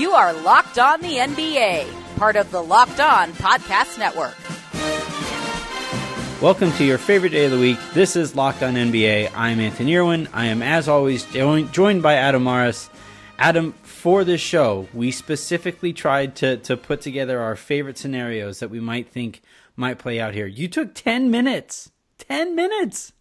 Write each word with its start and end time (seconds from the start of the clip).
You 0.00 0.12
are 0.12 0.32
Locked 0.32 0.78
On 0.78 0.98
the 1.02 1.16
NBA, 1.18 2.16
part 2.16 2.36
of 2.36 2.50
the 2.50 2.62
Locked 2.62 3.00
On 3.00 3.34
Podcast 3.34 3.98
Network. 3.98 4.34
Welcome 6.40 6.72
to 6.78 6.86
your 6.86 6.96
favorite 6.96 7.32
day 7.32 7.44
of 7.44 7.50
the 7.50 7.58
week. 7.58 7.78
This 7.92 8.16
is 8.16 8.34
Locked 8.34 8.62
On 8.62 8.72
NBA. 8.76 9.30
I'm 9.36 9.60
Anthony 9.60 9.94
Irwin. 9.98 10.26
I 10.32 10.46
am, 10.46 10.62
as 10.62 10.88
always, 10.88 11.26
joined 11.26 12.02
by 12.02 12.14
Adam 12.14 12.44
Morris. 12.44 12.88
Adam, 13.38 13.74
for 13.82 14.24
this 14.24 14.40
show, 14.40 14.88
we 14.94 15.10
specifically 15.10 15.92
tried 15.92 16.34
to, 16.36 16.56
to 16.56 16.78
put 16.78 17.02
together 17.02 17.38
our 17.38 17.54
favorite 17.54 17.98
scenarios 17.98 18.60
that 18.60 18.70
we 18.70 18.80
might 18.80 19.10
think 19.10 19.42
might 19.76 19.98
play 19.98 20.18
out 20.18 20.32
here. 20.32 20.46
You 20.46 20.68
took 20.68 20.94
10 20.94 21.30
minutes. 21.30 21.92
10 22.16 22.54
minutes. 22.54 23.12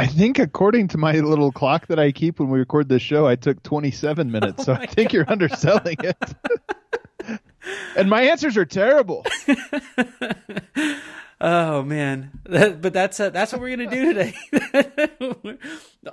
I 0.00 0.06
think, 0.06 0.38
according 0.38 0.88
to 0.88 0.98
my 0.98 1.12
little 1.12 1.52
clock 1.52 1.86
that 1.88 1.98
I 1.98 2.10
keep 2.10 2.40
when 2.40 2.48
we 2.48 2.58
record 2.58 2.88
this 2.88 3.02
show, 3.02 3.26
I 3.26 3.36
took 3.36 3.62
27 3.62 4.30
minutes. 4.32 4.60
Oh 4.60 4.64
so 4.64 4.72
I 4.72 4.86
think 4.86 5.08
God. 5.08 5.12
you're 5.12 5.30
underselling 5.30 5.96
it. 6.02 6.16
and 7.96 8.08
my 8.08 8.22
answers 8.22 8.56
are 8.56 8.64
terrible. 8.64 9.26
oh 11.40 11.82
man, 11.82 12.30
that, 12.44 12.80
but 12.80 12.94
that's 12.94 13.20
uh, 13.20 13.28
that's 13.28 13.52
what 13.52 13.60
we're 13.60 13.76
gonna 13.76 13.90
do 13.90 14.14
today. 14.14 14.34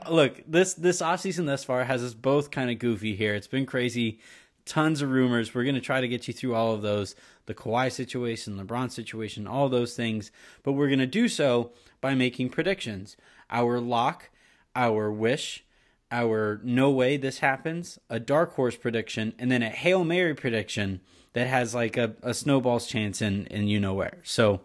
Look, 0.09 0.43
this 0.45 0.73
this 0.73 1.01
off 1.01 1.21
season 1.21 1.45
thus 1.45 1.63
far 1.63 1.85
has 1.85 2.03
us 2.03 2.13
both 2.13 2.51
kind 2.51 2.69
of 2.69 2.79
goofy 2.79 3.15
here. 3.15 3.35
It's 3.35 3.47
been 3.47 3.65
crazy, 3.65 4.19
tons 4.65 5.01
of 5.01 5.11
rumors. 5.11 5.55
We're 5.55 5.63
gonna 5.63 5.79
try 5.79 6.01
to 6.01 6.09
get 6.09 6.27
you 6.27 6.33
through 6.33 6.55
all 6.55 6.73
of 6.73 6.81
those, 6.81 7.15
the 7.45 7.53
Kawhi 7.53 7.89
situation, 7.89 8.57
LeBron 8.57 8.91
situation, 8.91 9.47
all 9.47 9.69
those 9.69 9.95
things. 9.95 10.29
But 10.63 10.73
we're 10.73 10.89
gonna 10.89 11.07
do 11.07 11.29
so 11.29 11.71
by 12.01 12.15
making 12.15 12.49
predictions 12.49 13.15
our 13.49 13.79
lock, 13.79 14.29
our 14.75 15.11
wish, 15.11 15.63
our 16.11 16.59
no 16.63 16.89
way 16.89 17.17
this 17.17 17.39
happens, 17.39 17.99
a 18.09 18.19
dark 18.19 18.53
horse 18.53 18.75
prediction, 18.75 19.33
and 19.37 19.51
then 19.51 19.61
a 19.61 19.69
Hail 19.69 20.03
Mary 20.03 20.33
prediction 20.33 21.01
that 21.33 21.47
has 21.47 21.75
like 21.75 21.97
a, 21.97 22.15
a 22.21 22.33
snowball's 22.33 22.87
chance 22.87 23.21
in, 23.21 23.45
in 23.47 23.67
you 23.67 23.79
know 23.79 23.93
where. 23.93 24.19
So 24.23 24.61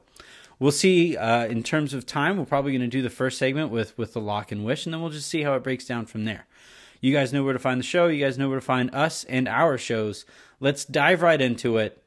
we'll 0.59 0.73
see 0.73 1.17
uh, 1.17 1.47
in 1.47 1.63
terms 1.63 1.95
of 1.95 2.07
time. 2.07 2.39
We're 2.39 2.45
probably 2.45 2.73
going 2.73 2.83
to 2.83 2.87
do 2.87 3.03
the 3.03 3.11
first 3.11 3.39
segment 3.39 3.71
with, 3.71 3.97
with 3.99 4.13
the 4.13 4.21
lock 4.21 4.53
and 4.53 4.65
wish, 4.65 4.87
and 4.87 4.93
then 4.93 5.01
we'll 5.01 5.11
just 5.11 5.29
see 5.29 5.43
how 5.43 5.55
it 5.55 5.65
breaks 5.65 5.85
down 5.85 6.07
from 6.07 6.25
there. 6.25 6.47
You 7.01 7.13
guys 7.13 7.33
know 7.33 7.43
where 7.43 7.53
to 7.53 7.59
find 7.59 7.81
the 7.81 7.85
show. 7.85 8.07
You 8.07 8.25
guys 8.25 8.39
know 8.39 8.49
where 8.49 8.61
to 8.61 8.65
find 8.65 8.95
us 8.95 9.25
and 9.25 9.49
our 9.49 9.77
shows. 9.77 10.25
Let's 10.61 10.85
dive 10.85 11.21
right 11.21 11.41
into 11.41 11.77
it. 11.79 12.01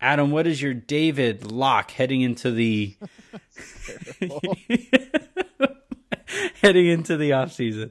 Adam, 0.00 0.30
what 0.30 0.46
is 0.46 0.62
your 0.62 0.74
David 0.74 1.50
lock 1.50 1.90
heading 1.92 2.20
into 2.20 2.50
the 2.50 2.94
heading 6.68 6.86
into 6.86 7.16
the 7.16 7.32
off 7.32 7.50
season. 7.50 7.90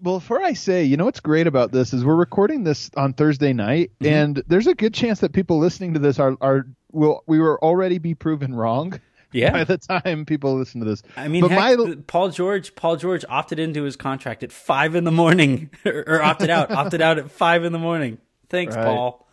Well, 0.00 0.18
before 0.18 0.42
I 0.42 0.54
say, 0.54 0.84
you 0.84 0.96
know 0.96 1.04
what's 1.04 1.20
great 1.20 1.46
about 1.46 1.72
this 1.72 1.92
is 1.92 2.04
we're 2.04 2.14
recording 2.14 2.64
this 2.64 2.90
on 2.96 3.12
Thursday 3.12 3.52
night, 3.52 3.90
mm-hmm. 4.00 4.12
and 4.12 4.42
there's 4.46 4.66
a 4.66 4.74
good 4.74 4.94
chance 4.94 5.20
that 5.20 5.34
people 5.34 5.58
listening 5.58 5.92
to 5.92 6.00
this 6.00 6.18
are 6.18 6.36
are 6.40 6.66
will 6.90 7.22
we 7.26 7.38
will 7.38 7.58
already 7.60 7.98
be 7.98 8.14
proven 8.14 8.54
wrong. 8.54 8.98
Yeah. 9.32 9.50
By 9.50 9.64
the 9.64 9.78
time 9.78 10.26
people 10.26 10.54
listen 10.56 10.78
to 10.78 10.86
this, 10.86 11.02
I 11.16 11.26
mean, 11.26 11.48
heck, 11.48 11.76
my... 11.76 11.96
Paul 12.06 12.28
George, 12.28 12.76
Paul 12.76 12.94
George 12.94 13.24
opted 13.28 13.58
into 13.58 13.82
his 13.82 13.96
contract 13.96 14.44
at 14.44 14.52
five 14.52 14.94
in 14.94 15.02
the 15.02 15.10
morning, 15.10 15.70
or, 15.84 16.04
or 16.06 16.22
opted 16.22 16.50
out, 16.50 16.70
opted 16.70 17.00
out 17.00 17.18
at 17.18 17.32
five 17.32 17.64
in 17.64 17.72
the 17.72 17.80
morning. 17.80 18.18
Thanks, 18.48 18.76
right. 18.76 18.84
Paul. 18.84 19.26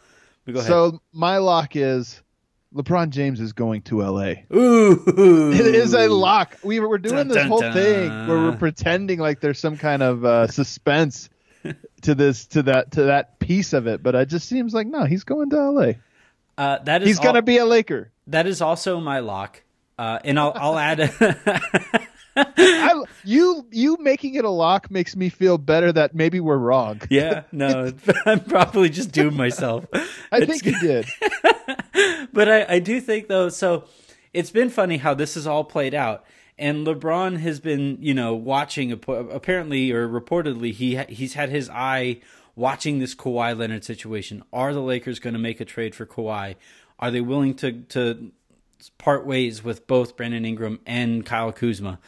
So 0.55 0.99
my 1.13 1.37
lock 1.37 1.75
is 1.75 2.19
LeBron 2.73 3.09
James 3.09 3.41
is 3.41 3.51
going 3.53 3.81
to 3.83 4.01
LA. 4.01 4.33
Ooh, 4.53 5.03
it 5.53 5.75
is 5.75 5.93
a 5.93 6.07
lock. 6.07 6.57
We 6.63 6.79
were, 6.79 6.87
we're 6.87 6.97
doing 6.99 7.15
dun, 7.15 7.27
this 7.27 7.37
dun, 7.37 7.47
whole 7.47 7.59
dun. 7.59 7.73
thing 7.73 8.09
where 8.27 8.37
we're 8.37 8.55
pretending 8.55 9.19
like 9.19 9.41
there's 9.41 9.59
some 9.59 9.77
kind 9.77 10.01
of 10.01 10.23
uh, 10.23 10.47
suspense 10.47 11.29
to 12.01 12.15
this 12.15 12.47
to 12.47 12.63
that 12.63 12.91
to 12.91 13.03
that 13.03 13.39
piece 13.39 13.73
of 13.73 13.87
it, 13.87 14.01
but 14.01 14.15
it 14.15 14.29
just 14.29 14.47
seems 14.47 14.73
like 14.73 14.87
no, 14.87 15.05
he's 15.05 15.23
going 15.23 15.49
to 15.49 15.71
LA. 15.71 15.91
Uh, 16.57 16.79
that 16.83 17.01
is 17.01 17.09
he's 17.09 17.19
gonna 17.19 17.41
be 17.41 17.57
a 17.57 17.65
Laker. 17.65 18.11
That 18.27 18.47
is 18.47 18.61
also 18.61 18.99
my 18.99 19.19
lock, 19.19 19.61
uh, 19.99 20.19
and 20.23 20.39
I'll 20.39 20.53
I'll 20.55 20.77
add. 20.77 21.13
I, 22.35 23.03
you 23.25 23.67
you 23.71 23.97
making 23.99 24.35
it 24.35 24.45
a 24.45 24.49
lock 24.49 24.89
makes 24.89 25.17
me 25.17 25.27
feel 25.27 25.57
better 25.57 25.91
that 25.91 26.15
maybe 26.15 26.39
we're 26.39 26.57
wrong. 26.57 27.01
Yeah, 27.09 27.43
no, 27.51 27.91
I'm 28.25 28.39
probably 28.39 28.89
just 28.89 29.11
doomed 29.11 29.35
myself. 29.35 29.85
I 29.93 30.37
it's, 30.37 30.45
think 30.45 30.65
you 30.65 30.79
did. 30.79 31.05
but 32.33 32.49
I, 32.49 32.65
I 32.75 32.79
do 32.79 32.99
think 33.01 33.27
though, 33.27 33.49
so 33.49 33.85
it's 34.33 34.51
been 34.51 34.69
funny 34.69 34.97
how 34.97 35.13
this 35.13 35.35
has 35.35 35.47
all 35.47 35.63
played 35.63 35.93
out. 35.93 36.25
And 36.57 36.85
LeBron 36.85 37.39
has 37.39 37.59
been, 37.59 37.97
you 38.01 38.13
know, 38.13 38.35
watching 38.35 38.91
apparently 38.91 39.91
or 39.91 40.07
reportedly 40.07 40.71
he 40.71 40.95
he's 41.09 41.33
had 41.33 41.49
his 41.49 41.69
eye 41.69 42.21
watching 42.55 42.99
this 42.99 43.15
Kawhi 43.15 43.57
Leonard 43.57 43.83
situation. 43.83 44.43
Are 44.53 44.73
the 44.73 44.81
Lakers 44.81 45.19
going 45.19 45.33
to 45.33 45.39
make 45.39 45.59
a 45.59 45.65
trade 45.65 45.95
for 45.95 46.05
Kawhi? 46.05 46.55
Are 46.99 47.11
they 47.11 47.21
willing 47.21 47.55
to 47.55 47.81
to 47.89 48.31
part 48.97 49.25
ways 49.25 49.63
with 49.63 49.87
both 49.87 50.15
Brandon 50.15 50.45
Ingram 50.45 50.79
and 50.85 51.25
Kyle 51.25 51.51
Kuzma? 51.51 51.99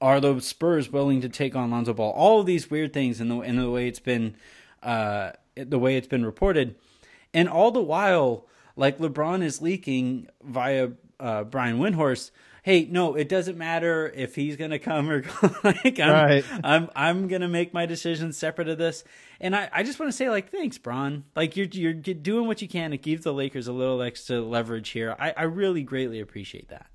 Are 0.00 0.20
the 0.20 0.40
Spurs 0.40 0.90
willing 0.90 1.20
to 1.20 1.28
take 1.28 1.54
on 1.54 1.70
Lonzo 1.70 1.94
Ball? 1.94 2.10
All 2.10 2.40
of 2.40 2.46
these 2.46 2.70
weird 2.70 2.92
things 2.92 3.20
in 3.20 3.28
the 3.28 3.40
in 3.40 3.56
the 3.56 3.70
way 3.70 3.86
it's 3.86 4.00
been 4.00 4.36
uh, 4.82 5.32
the 5.54 5.78
way 5.78 5.96
it's 5.96 6.08
been 6.08 6.24
reported, 6.26 6.74
and 7.32 7.48
all 7.48 7.70
the 7.70 7.80
while 7.80 8.46
like 8.82 8.98
LeBron 8.98 9.44
is 9.44 9.62
leaking 9.62 10.26
via 10.42 10.88
uh, 11.20 11.44
Brian 11.44 11.78
Windhorst. 11.78 12.32
Hey, 12.64 12.88
no, 12.90 13.14
it 13.14 13.28
doesn't 13.28 13.56
matter 13.56 14.12
if 14.12 14.34
he's 14.34 14.56
gonna 14.56 14.80
come 14.80 15.08
or 15.08 15.20
go. 15.40 15.54
like 15.62 16.00
I'm, 16.00 16.10
right. 16.10 16.44
I'm, 16.64 16.90
I'm 16.96 17.28
gonna 17.28 17.46
make 17.46 17.72
my 17.72 17.86
decision 17.86 18.32
separate 18.32 18.68
of 18.68 18.78
this. 18.78 19.04
And 19.40 19.54
I, 19.54 19.70
I 19.72 19.84
just 19.84 20.00
want 20.00 20.10
to 20.10 20.16
say, 20.16 20.30
like, 20.30 20.50
thanks, 20.50 20.78
Bron. 20.78 21.22
Like 21.36 21.56
you're, 21.56 21.68
you're 21.68 21.92
doing 21.92 22.48
what 22.48 22.60
you 22.60 22.66
can 22.66 22.90
to 22.90 22.98
give 22.98 23.22
the 23.22 23.32
Lakers 23.32 23.68
a 23.68 23.72
little 23.72 24.02
extra 24.02 24.40
leverage 24.40 24.88
here. 24.88 25.14
I, 25.16 25.30
I 25.36 25.42
really 25.44 25.84
greatly 25.84 26.18
appreciate 26.18 26.68
that. 26.70 26.86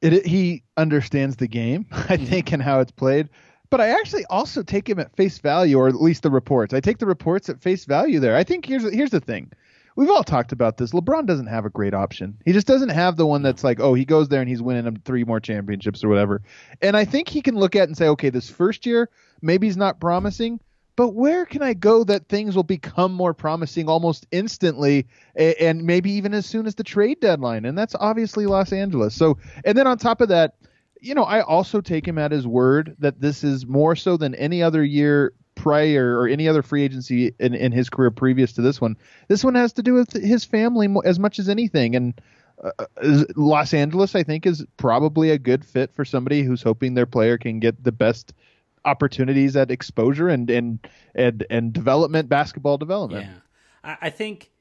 It, 0.00 0.26
he 0.26 0.64
understands 0.76 1.36
the 1.36 1.46
game, 1.46 1.86
I 1.92 2.16
think, 2.16 2.50
and 2.50 2.60
how 2.60 2.80
it's 2.80 2.90
played 2.90 3.28
but 3.70 3.80
I 3.80 3.88
actually 3.88 4.26
also 4.26 4.62
take 4.62 4.86
him 4.86 4.98
at 4.98 5.16
face 5.16 5.38
value, 5.38 5.78
or 5.78 5.88
at 5.88 5.94
least 5.94 6.24
the 6.24 6.30
reports. 6.30 6.74
I 6.74 6.80
take 6.80 6.98
the 6.98 7.06
reports 7.06 7.48
at 7.48 7.62
face 7.62 7.86
value 7.86 8.20
there. 8.20 8.36
I 8.36 8.44
think 8.44 8.66
here's 8.66 8.82
here's 8.92 9.12
the 9.12 9.20
thing 9.20 9.50
we've 9.96 10.10
all 10.10 10.24
talked 10.24 10.52
about 10.52 10.76
this. 10.76 10.92
LeBron 10.92 11.26
doesn't 11.26 11.46
have 11.46 11.64
a 11.64 11.70
great 11.70 11.94
option. 11.94 12.38
He 12.44 12.52
just 12.52 12.66
doesn't 12.66 12.90
have 12.90 13.16
the 13.16 13.26
one 13.26 13.42
that's 13.42 13.64
like, 13.64 13.80
oh, 13.80 13.94
he 13.94 14.04
goes 14.04 14.28
there 14.28 14.40
and 14.40 14.48
he's 14.48 14.62
winning 14.62 15.00
three 15.04 15.24
more 15.24 15.40
championships 15.40 16.02
or 16.02 16.08
whatever. 16.08 16.42
And 16.80 16.96
I 16.96 17.04
think 17.04 17.28
he 17.28 17.42
can 17.42 17.56
look 17.56 17.76
at 17.76 17.88
and 17.88 17.96
say, 17.96 18.08
okay, 18.08 18.30
this 18.30 18.50
first 18.50 18.86
year 18.86 19.10
maybe 19.40 19.66
he's 19.66 19.76
not 19.76 20.00
promising, 20.00 20.60
but 20.96 21.10
where 21.10 21.46
can 21.46 21.62
I 21.62 21.74
go 21.74 22.04
that 22.04 22.28
things 22.28 22.54
will 22.54 22.62
become 22.62 23.12
more 23.12 23.34
promising 23.34 23.88
almost 23.88 24.26
instantly 24.30 25.06
and 25.34 25.84
maybe 25.84 26.12
even 26.12 26.34
as 26.34 26.46
soon 26.46 26.66
as 26.66 26.74
the 26.74 26.84
trade 26.84 27.20
deadline? 27.20 27.64
And 27.64 27.76
that's 27.76 27.94
obviously 27.98 28.46
Los 28.46 28.72
Angeles. 28.72 29.14
So, 29.14 29.38
and 29.64 29.76
then 29.76 29.86
on 29.86 29.98
top 29.98 30.20
of 30.20 30.28
that, 30.28 30.54
you 31.00 31.14
know, 31.14 31.24
I 31.24 31.40
also 31.40 31.80
take 31.80 32.06
him 32.06 32.18
at 32.18 32.30
his 32.30 32.46
word 32.46 32.94
that 33.00 33.20
this 33.20 33.42
is 33.42 33.66
more 33.66 33.96
so 33.96 34.16
than 34.16 34.34
any 34.36 34.62
other 34.62 34.84
year 34.84 35.32
prior 35.54 36.18
or 36.18 36.28
any 36.28 36.48
other 36.48 36.62
free 36.62 36.82
agency 36.82 37.34
in, 37.38 37.54
in 37.54 37.72
his 37.72 37.90
career 37.90 38.10
previous 38.10 38.52
to 38.54 38.62
this 38.62 38.80
one. 38.80 38.96
This 39.28 39.44
one 39.44 39.54
has 39.54 39.72
to 39.74 39.82
do 39.82 39.94
with 39.94 40.12
his 40.12 40.44
family 40.44 40.88
as 41.04 41.18
much 41.18 41.38
as 41.38 41.48
anything. 41.48 41.94
And 41.94 42.20
uh, 42.62 42.70
uh 42.78 43.24
Los 43.36 43.74
Angeles, 43.74 44.14
I 44.14 44.22
think, 44.22 44.46
is 44.46 44.64
probably 44.76 45.30
a 45.30 45.38
good 45.38 45.64
fit 45.64 45.94
for 45.94 46.04
somebody 46.04 46.42
who's 46.42 46.62
hoping 46.62 46.94
their 46.94 47.06
player 47.06 47.38
can 47.38 47.60
get 47.60 47.82
the 47.82 47.92
best 47.92 48.32
opportunities 48.84 49.56
at 49.56 49.70
exposure 49.70 50.28
and 50.28 50.50
and 50.50 50.78
and, 51.14 51.44
and 51.50 51.72
development, 51.72 52.28
basketball 52.28 52.78
development. 52.78 53.26
Yeah, 53.26 53.38
I, 53.84 54.06
I 54.06 54.10
think. 54.10 54.51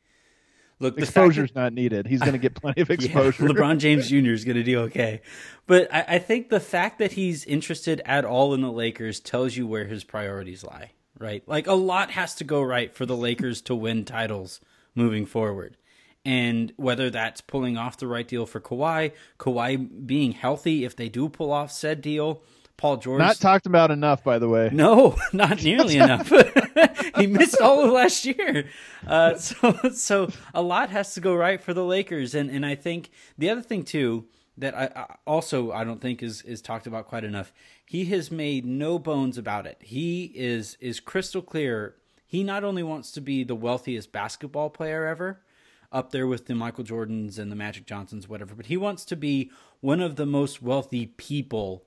Look, 0.81 0.97
exposure's 0.97 1.51
that, 1.51 1.61
not 1.61 1.73
needed. 1.73 2.07
He's 2.07 2.19
going 2.19 2.33
to 2.33 2.39
get 2.39 2.55
plenty 2.55 2.81
of 2.81 2.89
exposure. 2.89 3.43
Yeah, 3.43 3.49
LeBron 3.51 3.77
James 3.77 4.09
Jr. 4.09 4.31
is 4.31 4.43
going 4.43 4.57
to 4.57 4.63
do 4.63 4.79
okay, 4.81 5.21
but 5.67 5.93
I, 5.93 6.15
I, 6.15 6.19
think 6.19 6.49
the 6.49 6.59
fact 6.59 6.97
that 6.97 7.11
he's 7.13 7.45
interested 7.45 8.01
at 8.03 8.25
all 8.25 8.53
in 8.53 8.61
the 8.61 8.71
Lakers 8.71 9.19
tells 9.19 9.55
you 9.55 9.67
where 9.67 9.85
his 9.85 10.03
priorities 10.03 10.63
lie. 10.63 10.91
Right, 11.19 11.43
like 11.47 11.67
a 11.67 11.73
lot 11.73 12.11
has 12.11 12.33
to 12.35 12.43
go 12.43 12.63
right 12.63 12.95
for 12.95 13.05
the 13.05 13.15
Lakers 13.15 13.61
to 13.63 13.75
win 13.75 14.05
titles 14.05 14.59
moving 14.95 15.27
forward, 15.27 15.77
and 16.25 16.73
whether 16.77 17.11
that's 17.11 17.41
pulling 17.41 17.77
off 17.77 17.97
the 17.97 18.07
right 18.07 18.27
deal 18.27 18.47
for 18.47 18.59
Kawhi, 18.59 19.11
Kawhi 19.37 20.07
being 20.07 20.31
healthy 20.31 20.83
if 20.83 20.95
they 20.95 21.09
do 21.09 21.29
pull 21.29 21.51
off 21.51 21.71
said 21.71 22.01
deal, 22.01 22.41
Paul 22.81 22.97
George. 22.97 23.19
Not 23.19 23.35
talked 23.35 23.67
about 23.67 23.91
enough, 23.91 24.23
by 24.23 24.39
the 24.39 24.49
way. 24.49 24.71
No, 24.73 25.15
not 25.33 25.63
nearly 25.63 25.97
enough. 25.97 26.33
he 27.15 27.27
missed 27.27 27.61
all 27.61 27.85
of 27.85 27.91
last 27.91 28.25
year. 28.25 28.69
Uh, 29.05 29.35
so, 29.35 29.73
so 29.93 30.29
a 30.55 30.63
lot 30.63 30.89
has 30.89 31.13
to 31.13 31.21
go 31.21 31.35
right 31.35 31.61
for 31.61 31.75
the 31.75 31.85
Lakers, 31.85 32.33
and 32.33 32.49
and 32.49 32.65
I 32.65 32.73
think 32.73 33.11
the 33.37 33.51
other 33.51 33.61
thing 33.61 33.83
too 33.83 34.25
that 34.57 34.75
I, 34.75 34.89
I 34.95 35.15
also 35.27 35.71
I 35.71 35.83
don't 35.83 36.01
think 36.01 36.23
is 36.23 36.41
is 36.41 36.59
talked 36.59 36.87
about 36.87 37.07
quite 37.07 37.23
enough. 37.23 37.53
He 37.85 38.05
has 38.05 38.31
made 38.31 38.65
no 38.65 38.97
bones 38.97 39.37
about 39.37 39.67
it. 39.67 39.77
He 39.81 40.31
is 40.33 40.75
is 40.81 40.99
crystal 40.99 41.43
clear. 41.43 41.97
He 42.25 42.43
not 42.43 42.63
only 42.63 42.81
wants 42.81 43.11
to 43.11 43.21
be 43.21 43.43
the 43.43 43.53
wealthiest 43.53 44.11
basketball 44.11 44.71
player 44.71 45.05
ever, 45.05 45.43
up 45.91 46.09
there 46.09 46.25
with 46.25 46.47
the 46.47 46.55
Michael 46.55 46.83
Jordans 46.83 47.37
and 47.37 47.51
the 47.51 47.55
Magic 47.55 47.85
Johnsons, 47.85 48.27
whatever, 48.27 48.55
but 48.55 48.65
he 48.65 48.77
wants 48.77 49.05
to 49.05 49.15
be 49.15 49.51
one 49.81 50.01
of 50.01 50.15
the 50.15 50.25
most 50.25 50.63
wealthy 50.63 51.05
people 51.05 51.85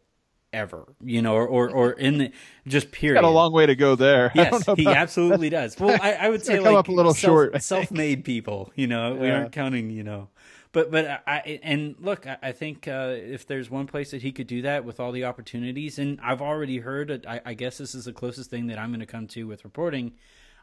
ever, 0.54 0.86
you 1.02 1.20
know, 1.20 1.34
or 1.34 1.46
or, 1.46 1.70
or 1.70 1.92
in 1.92 2.18
the 2.18 2.32
just 2.66 2.92
period. 2.92 3.20
Got 3.20 3.24
a 3.24 3.28
long 3.28 3.52
way 3.52 3.66
to 3.66 3.74
go 3.74 3.96
there. 3.96 4.32
Yes, 4.44 4.64
he 4.76 4.86
absolutely 4.86 5.50
does. 5.50 5.78
Well, 5.78 5.98
I, 6.00 6.12
I 6.12 6.28
would 6.28 6.44
say 6.44 6.56
come 6.56 6.64
like 6.64 6.76
up 6.76 6.88
a 6.88 6.92
little 6.92 7.14
self, 7.14 7.30
short, 7.30 7.62
self-made 7.62 8.24
people. 8.24 8.72
You 8.74 8.86
know, 8.86 9.14
we 9.14 9.30
aren't 9.30 9.52
counting. 9.52 9.90
You 9.90 10.02
know, 10.02 10.28
but 10.72 10.90
but 10.90 11.22
I 11.26 11.60
and 11.62 11.96
look, 12.00 12.26
I, 12.26 12.38
I 12.42 12.52
think 12.52 12.88
uh, 12.88 13.14
if 13.16 13.46
there's 13.46 13.70
one 13.70 13.86
place 13.86 14.10
that 14.12 14.22
he 14.22 14.32
could 14.32 14.46
do 14.46 14.62
that 14.62 14.84
with 14.84 15.00
all 15.00 15.12
the 15.12 15.24
opportunities, 15.24 15.98
and 15.98 16.20
I've 16.22 16.42
already 16.42 16.78
heard. 16.78 17.26
I, 17.26 17.40
I 17.44 17.54
guess 17.54 17.78
this 17.78 17.94
is 17.94 18.04
the 18.04 18.12
closest 18.12 18.50
thing 18.50 18.66
that 18.68 18.78
I'm 18.78 18.90
going 18.90 19.00
to 19.00 19.06
come 19.06 19.26
to 19.28 19.46
with 19.46 19.64
reporting. 19.64 20.12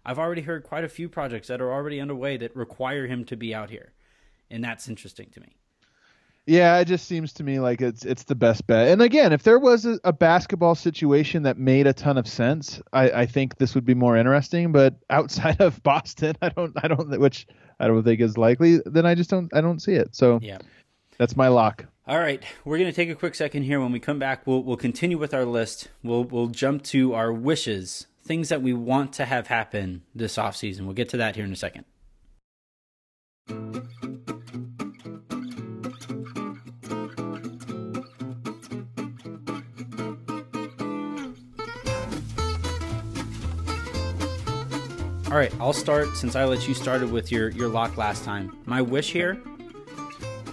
I've 0.06 0.20
already 0.20 0.42
heard 0.42 0.64
quite 0.64 0.84
a 0.84 0.90
few 0.90 1.10
projects 1.10 1.48
that 1.48 1.62
are 1.62 1.72
already 1.72 2.00
underway 2.00 2.38
that 2.38 2.56
require 2.56 3.08
him 3.08 3.24
to 3.26 3.36
be 3.38 3.54
out 3.54 3.70
here, 3.70 3.94
and 4.50 4.64
that's 4.64 4.88
interesting 4.88 5.30
to 5.34 5.40
me. 5.42 5.56
Yeah, 6.48 6.80
it 6.80 6.86
just 6.86 7.08
seems 7.08 7.34
to 7.34 7.44
me 7.44 7.60
like 7.60 7.82
it's 7.82 8.04
it's 8.04 8.24
the 8.24 8.34
best 8.36 8.66
bet. 8.66 8.88
And 8.88 9.02
again, 9.02 9.32
if 9.32 9.44
there 9.44 9.60
was 9.60 9.86
a, 9.86 10.00
a 10.04 10.12
basketball 10.12 10.74
situation 10.74 11.44
that 11.44 11.58
made 11.58 11.86
a 11.86 11.94
ton 11.94 12.18
of 12.18 12.28
sense, 12.28 12.82
I, 12.92 13.12
I 13.12 13.26
think 13.28 13.58
this 13.58 13.76
would 13.76 13.86
be 13.86 13.94
more 13.94 14.18
interesting. 14.18 14.72
But 14.72 14.96
outside 15.10 15.62
of 15.62 15.82
Boston, 15.84 16.36
I 16.42 16.50
don't 16.50 16.74
I 16.84 16.88
don't 16.88 17.20
which 17.20 17.46
I 17.80 17.88
don't 17.88 18.04
think 18.04 18.22
is 18.22 18.38
likely. 18.38 18.80
Then 18.86 19.06
I 19.06 19.14
just 19.16 19.30
don't 19.30 19.50
I 19.54 19.62
don't 19.62 19.80
see 19.80 19.94
it. 19.94 20.16
So 20.16 20.40
Yeah. 20.42 20.58
that's 21.18 21.36
my 21.38 21.48
lock. 21.48 21.86
All 22.08 22.18
right, 22.20 22.44
we're 22.66 22.80
going 22.80 22.90
to 22.90 22.96
take 22.96 23.10
a 23.10 23.16
quick 23.16 23.36
second 23.36 23.64
here. 23.64 23.80
When 23.80 23.92
we 23.92 24.00
come 24.00 24.18
back, 24.18 24.46
we'll 24.48 24.64
we'll 24.64 24.76
continue 24.76 25.20
with 25.20 25.36
our 25.36 25.46
list. 25.46 25.90
We'll 26.04 26.24
we'll 26.24 26.48
jump 26.48 26.84
to 26.86 27.14
our 27.14 27.32
wishes, 27.32 28.08
things 28.26 28.50
that 28.50 28.64
we 28.64 28.74
want 28.74 29.14
to 29.14 29.26
have 29.26 29.48
happen 29.48 30.02
this 30.16 30.36
offseason. 30.38 30.82
We'll 30.82 30.96
get 30.96 31.10
to 31.10 31.18
that 31.18 31.36
here 31.36 31.46
in 31.46 31.54
a 31.54 31.56
second. 31.56 31.86
All 45.32 45.38
right, 45.38 45.54
I'll 45.62 45.72
start 45.72 46.18
since 46.18 46.36
I 46.36 46.44
let 46.44 46.68
you 46.68 46.74
started 46.74 47.10
with 47.10 47.32
your 47.32 47.52
your 47.52 47.70
lock 47.70 47.96
last 47.96 48.26
time. 48.26 48.58
My 48.66 48.82
wish 48.82 49.14
here 49.14 49.42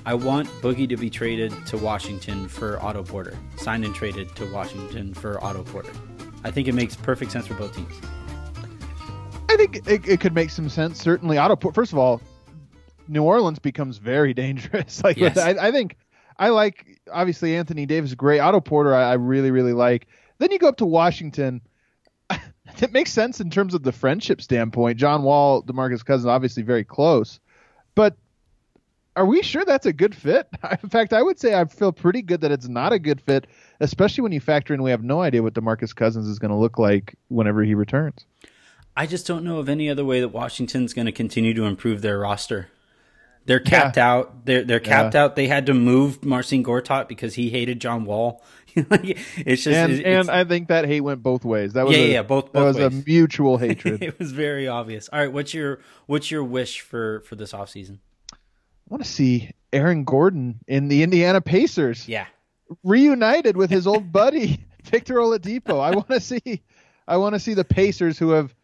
I 0.07 0.15
want 0.15 0.49
Boogie 0.63 0.89
to 0.89 0.97
be 0.97 1.11
traded 1.11 1.53
to 1.67 1.77
Washington 1.77 2.47
for 2.47 2.81
Otto 2.81 3.03
Porter. 3.03 3.37
Signed 3.57 3.85
and 3.85 3.93
traded 3.93 4.37
to 4.37 4.47
Washington 4.53 5.15
for 5.15 5.43
Otto 5.43 5.65
Porter. 5.65 5.91
I 6.45 6.53
think 6.53 6.69
it 6.69 6.75
makes 6.75 6.95
perfect 6.95 7.33
sense 7.33 7.49
for 7.49 7.55
both 7.55 7.75
teams. 7.75 7.93
I 9.49 9.57
think 9.57 9.85
it, 9.89 10.07
it 10.07 10.21
could 10.21 10.33
make 10.33 10.51
some 10.51 10.69
sense. 10.69 11.03
Certainly, 11.03 11.39
Otto. 11.39 11.73
First 11.73 11.93
of 11.93 11.99
all, 11.99 12.23
New 13.09 13.25
Orleans 13.25 13.59
becomes 13.59 13.99
very 13.99 14.33
dangerous. 14.45 15.03
like 15.03 15.17
Yes. 15.17 15.37
I, 15.39 15.57
I 15.59 15.73
think 15.73 15.97
I 16.39 16.51
like 16.51 17.01
obviously 17.13 17.57
Anthony 17.57 17.85
Davis 17.85 18.11
is 18.11 18.15
great. 18.15 18.39
Otto 18.39 18.61
Porter 18.61 18.95
I, 18.95 19.11
I 19.11 19.15
really 19.15 19.51
really 19.51 19.73
like. 19.73 20.07
Then 20.39 20.53
you 20.53 20.61
go 20.61 20.69
up 20.69 20.77
to 20.77 20.87
Washington. 20.87 21.63
it 22.83 22.93
makes 22.93 23.13
sense 23.13 23.41
in 23.41 23.51
terms 23.51 23.75
of 23.75 23.83
the 23.83 23.93
friendship 23.93 24.41
standpoint. 24.41 24.99
John 24.99 25.23
Wall, 25.23 25.63
Demarcus 25.63 26.05
Cousins, 26.05 26.27
obviously 26.27 26.63
very 26.63 26.85
close, 26.85 27.41
but 27.95 28.17
are 29.17 29.27
we 29.27 29.43
sure 29.43 29.65
that's 29.65 29.87
a 29.87 29.93
good 29.93 30.15
fit? 30.15 30.49
In 30.83 30.89
fact, 30.89 31.13
I 31.13 31.23
would 31.23 31.41
say 31.41 31.53
I 31.53 31.65
feel 31.65 31.91
pretty 31.91 32.23
good 32.23 32.43
that 32.43 32.53
it's 32.53 32.69
not 32.69 32.93
a 32.93 33.01
good 33.01 33.21
fit, 33.21 33.49
especially 33.81 34.23
when 34.23 34.33
you 34.33 34.39
factor 34.39 34.75
in 34.75 34.83
we 34.83 34.93
have 34.93 35.03
no 35.03 35.21
idea 35.21 35.43
what 35.43 35.55
Demarcus 35.55 35.95
Cousins 35.95 36.29
is 36.29 36.39
going 36.39 36.53
to 36.53 36.57
look 36.57 36.79
like 36.79 37.17
whenever 37.27 37.65
he 37.65 37.75
returns. 37.75 38.25
I 38.97 39.07
just 39.07 39.27
don't 39.27 39.45
know 39.45 39.59
of 39.59 39.69
any 39.69 39.91
other 39.91 40.05
way 40.05 40.21
that 40.21 40.29
Washington's 40.29 40.95
going 40.95 41.07
to 41.07 41.13
continue 41.13 41.53
to 41.55 41.65
improve 41.65 42.01
their 42.01 42.19
roster. 42.19 42.69
They're 43.45 43.61
capped 43.61 43.97
out. 43.97 44.45
They're 44.45 44.63
they're 44.63 44.79
capped 44.79 45.15
out. 45.15 45.35
They 45.35 45.47
had 45.47 45.67
to 45.67 45.75
move 45.75 46.25
Marcin 46.25 46.63
Gortat 46.63 47.09
because 47.09 47.35
he 47.35 47.49
hated 47.49 47.81
John 47.81 48.05
Wall. 48.05 48.43
It's 48.77 49.63
just 49.65 49.69
and 49.69 49.93
it's, 49.93 50.05
and 50.05 50.31
I 50.31 50.45
think 50.45 50.69
that 50.69 50.85
hate 50.87 51.01
went 51.01 51.23
both 51.23 51.45
ways. 51.45 51.73
That 51.75 51.87
was 51.87 51.97
Yeah, 51.97 52.03
a, 52.05 52.13
yeah, 52.13 52.23
both- 52.23 52.53
both 52.53 52.53
that 52.53 52.61
both 52.61 52.93
was 52.93 53.03
a 53.03 53.05
mutual 53.07 53.57
hatred. 53.67 54.03
It 54.03 54.19
was 54.19 54.33
very 54.33 54.69
obvious. 54.69 55.09
All 55.13 55.19
right, 55.19 55.33
what's 55.33 55.53
your 55.55 55.81
what's 56.07 56.31
your 56.31 56.45
wish 56.45 56.81
for 56.81 57.21
for 57.23 57.35
this 57.37 57.53
offseason? 57.53 57.99
I 58.33 58.37
want 58.89 59.03
to 59.05 59.09
see 59.11 59.51
Aaron 59.73 60.05
Gordon 60.05 60.61
in 60.67 60.89
the 60.89 61.03
Indiana 61.03 61.41
Pacers 61.41 62.09
Yeah. 62.09 62.27
reunited 62.83 63.57
with 63.57 63.71
his 63.71 63.87
old 63.87 64.13
buddy 64.13 64.65
Victor 64.85 65.15
Oladipo. 65.17 65.81
I 65.81 65.91
want 65.91 66.09
to 66.09 66.21
see 66.21 66.63
I 67.07 67.17
want 67.17 67.35
to 67.35 67.41
see 67.41 67.55
the 67.55 67.65
Pacers 67.65 68.19
who 68.19 68.31
have 68.31 68.55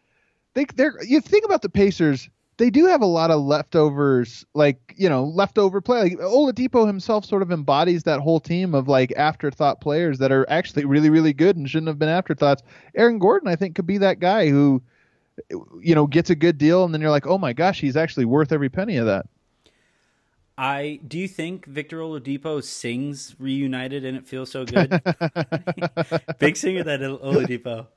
they 0.53 0.65
they're 0.75 0.93
you 1.03 1.21
think 1.21 1.45
about 1.45 1.61
the 1.61 1.69
Pacers 1.69 2.29
they 2.57 2.69
do 2.69 2.85
have 2.85 3.01
a 3.01 3.05
lot 3.05 3.31
of 3.31 3.41
leftovers, 3.41 4.45
like 4.53 4.93
you 4.97 5.09
know, 5.09 5.25
leftover 5.25 5.81
play. 5.81 6.03
Like 6.03 6.19
Oladipo 6.19 6.87
himself 6.87 7.25
sort 7.25 7.41
of 7.41 7.51
embodies 7.51 8.03
that 8.03 8.21
whole 8.21 8.39
team 8.39 8.73
of 8.73 8.87
like 8.87 9.11
afterthought 9.17 9.81
players 9.81 10.19
that 10.19 10.31
are 10.31 10.49
actually 10.49 10.85
really, 10.85 11.09
really 11.09 11.33
good 11.33 11.57
and 11.57 11.69
shouldn't 11.69 11.89
have 11.89 11.99
been 11.99 12.09
afterthoughts. 12.09 12.63
Aaron 12.95 13.19
Gordon, 13.19 13.49
I 13.49 13.55
think, 13.55 13.75
could 13.75 13.87
be 13.87 13.97
that 13.97 14.19
guy 14.19 14.49
who, 14.49 14.81
you 15.81 15.95
know, 15.95 16.07
gets 16.07 16.29
a 16.29 16.35
good 16.35 16.57
deal, 16.57 16.85
and 16.85 16.93
then 16.93 17.01
you're 17.01 17.11
like, 17.11 17.27
oh 17.27 17.37
my 17.37 17.51
gosh, 17.51 17.81
he's 17.81 17.97
actually 17.97 18.25
worth 18.25 18.51
every 18.51 18.69
penny 18.69 18.97
of 18.97 19.05
that. 19.05 19.25
I 20.57 21.01
do 21.05 21.19
you 21.19 21.27
think 21.27 21.65
Victor 21.65 21.99
Oladipo 21.99 22.63
sings 22.63 23.35
"Reunited" 23.37 24.05
and 24.05 24.15
it 24.15 24.25
feels 24.25 24.49
so 24.49 24.63
good? 24.63 24.89
Big 26.39 26.55
singer 26.55 26.83
that 26.83 27.01
Oladipo. 27.01 27.87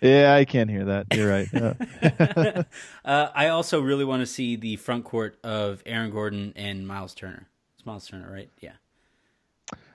Yeah, 0.00 0.34
I 0.34 0.44
can't 0.44 0.70
hear 0.70 0.84
that. 0.86 1.06
You're 1.14 1.28
right. 1.30 1.48
Yeah. 1.52 2.62
Uh, 3.04 3.30
I 3.34 3.48
also 3.48 3.80
really 3.80 4.04
want 4.04 4.20
to 4.20 4.26
see 4.26 4.54
the 4.56 4.76
front 4.76 5.04
court 5.04 5.38
of 5.42 5.82
Aaron 5.86 6.10
Gordon 6.10 6.52
and 6.56 6.86
Miles 6.86 7.14
Turner. 7.14 7.48
It's 7.74 7.86
Miles 7.86 8.06
Turner, 8.06 8.30
right? 8.30 8.50
Yeah. 8.60 8.72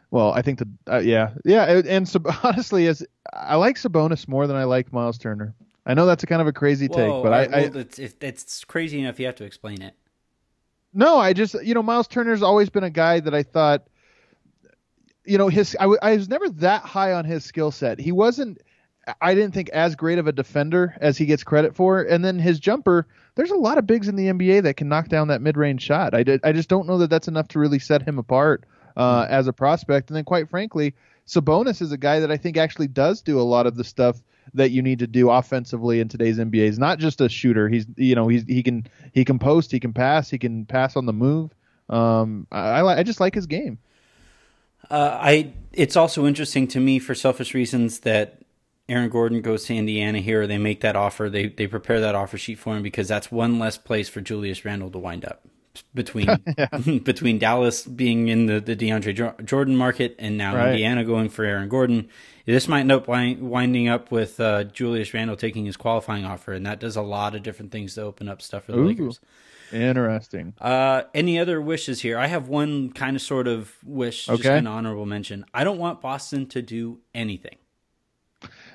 well, 0.10 0.32
I 0.34 0.42
think 0.42 0.58
the 0.60 0.68
uh, 0.92 0.98
yeah, 0.98 1.32
yeah, 1.46 1.82
and, 1.86 2.10
Sab- 2.10 2.28
honestly, 2.44 2.88
as 2.88 3.06
I 3.32 3.56
like 3.56 3.76
Sabonis 3.76 4.28
more 4.28 4.48
than 4.48 4.56
I 4.56 4.64
like 4.64 4.92
Miles 4.92 5.20
Turner. 5.20 5.54
I 5.86 5.94
know 5.94 6.08
that's 6.08 6.24
a 6.24 6.28
kind 6.28 6.42
of 6.42 6.48
a 6.48 6.54
crazy 6.54 6.88
take, 6.88 6.98
but 7.24 7.34
I, 7.34 7.44
I 7.44 7.62
well, 7.68 7.78
it's, 7.78 8.00
it's 8.00 8.16
it's 8.22 8.64
crazy 8.64 9.00
enough 9.00 9.20
you 9.20 9.28
have 9.28 9.36
to 9.36 9.44
explain 9.44 9.82
it. 9.82 9.94
No, 10.94 11.18
I 11.18 11.34
just 11.34 11.56
you 11.64 11.74
know 11.76 11.84
Miles 11.84 12.08
Turner's 12.08 12.42
always 12.42 12.70
been 12.70 12.84
a 12.84 12.90
guy 12.90 13.20
that 13.20 13.36
I 13.36 13.44
thought, 13.44 13.84
you 15.26 15.38
know, 15.38 15.50
his 15.50 15.76
I, 15.80 15.84
w- 15.84 16.00
I 16.02 16.16
was 16.16 16.30
never 16.30 16.50
that 16.50 16.82
high 16.84 17.14
on 17.14 17.26
his 17.26 17.44
skill 17.46 17.70
set. 17.70 18.00
He 18.00 18.12
wasn't. 18.12 18.60
I 19.20 19.36
didn't 19.36 19.54
think 19.54 19.70
as 19.70 19.96
great 19.96 20.18
of 20.18 20.28
a 20.28 20.32
defender 20.32 20.96
as 21.02 21.18
he 21.18 21.26
gets 21.26 21.44
credit 21.44 21.76
for, 21.76 22.02
and 22.02 22.24
then 22.24 22.40
his 22.40 22.60
jumper. 22.60 23.06
There's 23.36 23.52
a 23.52 23.56
lot 23.56 23.78
of 23.78 23.88
bigs 23.88 24.08
in 24.08 24.16
the 24.16 24.28
NBA 24.28 24.64
that 24.64 24.78
can 24.78 24.88
knock 24.88 25.10
down 25.10 25.28
that 25.30 25.42
mid-range 25.42 25.82
shot. 25.82 26.14
I 26.14 26.24
did, 26.24 26.42
I 26.44 26.52
just 26.52 26.70
don't 26.70 26.88
know 26.88 27.00
that 27.00 27.10
that's 27.10 27.28
enough 27.28 27.48
to 27.50 27.60
really 27.60 27.80
set 27.80 28.08
him 28.08 28.20
apart 28.20 28.64
uh, 28.96 29.26
as 29.30 29.48
a 29.48 29.54
prospect. 29.54 30.10
And 30.10 30.16
then, 30.16 30.24
quite 30.24 30.50
frankly, 30.50 30.94
Sabonis 31.28 31.82
is 31.82 31.92
a 31.92 31.98
guy 31.98 32.20
that 32.20 32.32
I 32.32 32.38
think 32.38 32.58
actually 32.58 32.88
does 32.88 33.22
do 33.22 33.40
a 33.40 33.44
lot 33.44 33.66
of 33.66 33.76
the 33.76 33.84
stuff 33.84 34.22
that 34.54 34.72
you 34.72 34.82
need 34.82 35.00
to 35.00 35.08
do 35.08 35.30
offensively 35.30 36.00
in 36.00 36.10
today's 36.10 36.38
NBA. 36.38 36.66
He's 36.66 36.80
not 36.80 37.00
just 37.00 37.22
a 37.22 37.30
shooter. 37.30 37.70
He's 37.70 37.86
you 37.96 38.16
know 38.16 38.28
he's 38.28 38.44
he 38.44 38.62
can 38.62 38.88
he 39.14 39.26
can 39.26 39.40
post, 39.40 39.72
he 39.72 39.80
can 39.80 39.94
pass, 39.94 40.30
he 40.30 40.38
can 40.38 40.66
pass 40.66 40.96
on 40.96 41.06
the 41.06 41.14
move. 41.14 41.52
Um, 41.90 42.48
I 42.52 42.82
I, 42.82 42.98
I 43.00 43.04
just 43.04 43.20
like 43.20 43.36
his 43.36 43.48
game. 43.48 43.80
Uh, 44.90 45.18
I 45.22 45.54
it's 45.72 45.96
also 45.96 46.26
interesting 46.26 46.68
to 46.70 46.80
me 46.80 47.00
for 47.00 47.16
selfish 47.16 47.54
reasons 47.54 48.02
that 48.02 48.43
Aaron 48.90 49.10
Gordon 49.10 49.42
goes 49.42 49.64
to 49.66 49.76
Indiana 49.76 50.20
here. 50.20 50.46
They 50.46 50.58
make 50.58 50.82
that 50.82 50.96
offer. 50.96 51.30
They 51.30 51.48
they 51.48 51.68
prepare 51.68 52.02
that 52.02 52.16
offer 52.16 52.38
sheet 52.38 52.60
for 52.60 52.76
him 52.76 52.84
because 52.84 53.08
that's 53.08 53.32
one 53.32 53.58
less 53.60 53.78
place 53.78 54.10
for 54.10 54.20
Julius 54.22 54.66
Randle 54.66 54.90
to 54.92 54.98
wind 55.00 55.24
up 55.26 55.46
between 55.94 56.28
between 57.04 57.40
Dallas 57.40 57.84
being 57.86 58.28
in 58.28 58.46
the 58.48 58.60
the 58.60 58.76
DeAndre 58.76 59.46
Jordan 59.46 59.78
market 59.78 60.16
and 60.20 60.38
now 60.38 60.56
Right. 60.56 60.72
Indiana 60.72 61.04
going 61.06 61.30
for 61.30 61.46
Aaron 61.46 61.70
Gordon. 61.70 62.10
This 62.46 62.68
might 62.68 62.82
end 62.82 62.92
up 62.92 63.08
winding 63.08 63.88
up 63.88 64.12
with 64.12 64.38
uh, 64.42 64.66
Julius 64.66 65.14
Randle 65.14 65.38
taking 65.38 65.66
his 65.66 65.78
qualifying 65.78 66.26
offer, 66.26 66.52
and 66.52 66.66
that 66.66 66.82
does 66.82 66.98
a 66.98 67.02
lot 67.02 67.36
of 67.36 67.42
different 67.44 67.72
things 67.72 67.96
to 67.96 68.02
open 68.02 68.28
up 68.28 68.42
stuff 68.42 68.66
for 68.66 68.74
the 68.74 68.80
Ooh. 68.80 68.88
Lakers. 68.88 69.22
Interesting. 69.72 70.54
Uh, 70.60 71.04
any 71.14 71.40
other 71.40 71.62
wishes 71.62 72.02
here? 72.02 72.18
I 72.18 72.28
have 72.28 72.48
one 72.50 72.92
kind 72.92 73.16
of 73.16 73.22
sort 73.22 73.48
of 73.48 73.74
wish, 73.84 74.26
just 74.28 74.42
Okay. 74.42 74.58
an 74.58 74.68
honorable 74.68 75.06
mention. 75.06 75.46
I 75.54 75.64
don't 75.64 75.80
want 75.80 76.02
Boston 76.02 76.46
to 76.48 76.62
do 76.62 77.00
anything. 77.16 77.56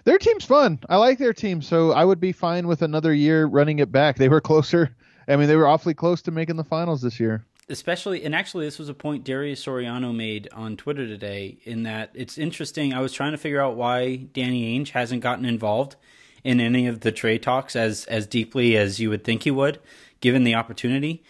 Their 0.05 0.19
team's 0.19 0.45
fun. 0.45 0.78
I 0.88 0.97
like 0.97 1.19
their 1.19 1.33
team, 1.33 1.62
so 1.62 1.93
I 1.93 2.05
would 2.05 2.21
be 2.21 2.33
fine 2.33 2.67
with 2.67 2.83
another 2.83 3.12
year 3.12 3.47
running 3.47 3.78
it 3.78 3.93
back. 3.93 4.17
They 4.17 4.28
were 4.28 4.40
closer. 4.40 4.95
I 5.26 5.37
mean, 5.37 5.49
they 5.49 5.57
were 5.57 5.67
awfully 5.67 5.95
close 5.95 6.23
to 6.23 6.31
making 6.31 6.57
the 6.57 6.64
finals 6.64 7.02
this 7.02 7.21
year. 7.21 7.45
Especially, 7.69 8.25
and 8.25 8.35
actually, 8.35 8.64
this 8.64 8.78
was 8.78 8.88
a 8.88 8.95
point 8.95 9.25
Darius 9.25 9.64
Soriano 9.64 10.14
made 10.14 10.49
on 10.55 10.76
Twitter 10.76 11.07
today. 11.07 11.59
In 11.64 11.83
that, 11.83 12.11
it's 12.14 12.38
interesting. 12.38 12.95
I 12.95 13.00
was 13.00 13.12
trying 13.12 13.33
to 13.33 13.38
figure 13.38 13.61
out 13.61 13.76
why 13.76 14.17
Danny 14.17 14.78
Ainge 14.78 14.90
hasn't 14.90 15.23
gotten 15.23 15.45
involved 15.45 15.97
in 16.45 16.61
any 16.61 16.87
of 16.87 17.00
the 17.00 17.12
trade 17.12 17.43
talks 17.43 17.76
as 17.76 18.07
as 18.07 18.26
deeply 18.26 18.76
as 18.76 19.00
you 19.00 19.11
would 19.11 19.23
think 19.23 19.43
he 19.43 19.50
would, 19.50 19.81
given 20.21 20.45
the 20.45 20.55
opportunity. 20.55 21.23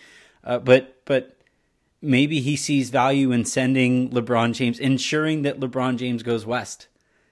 Uh, 0.44 0.60
but 0.60 1.04
but 1.06 1.38
maybe 2.00 2.40
he 2.40 2.54
sees 2.54 2.90
value 2.90 3.32
in 3.32 3.44
sending 3.44 4.10
LeBron 4.10 4.52
James, 4.52 4.78
ensuring 4.78 5.42
that 5.42 5.58
LeBron 5.58 5.96
James 5.96 6.22
goes 6.22 6.46
west. 6.46 6.86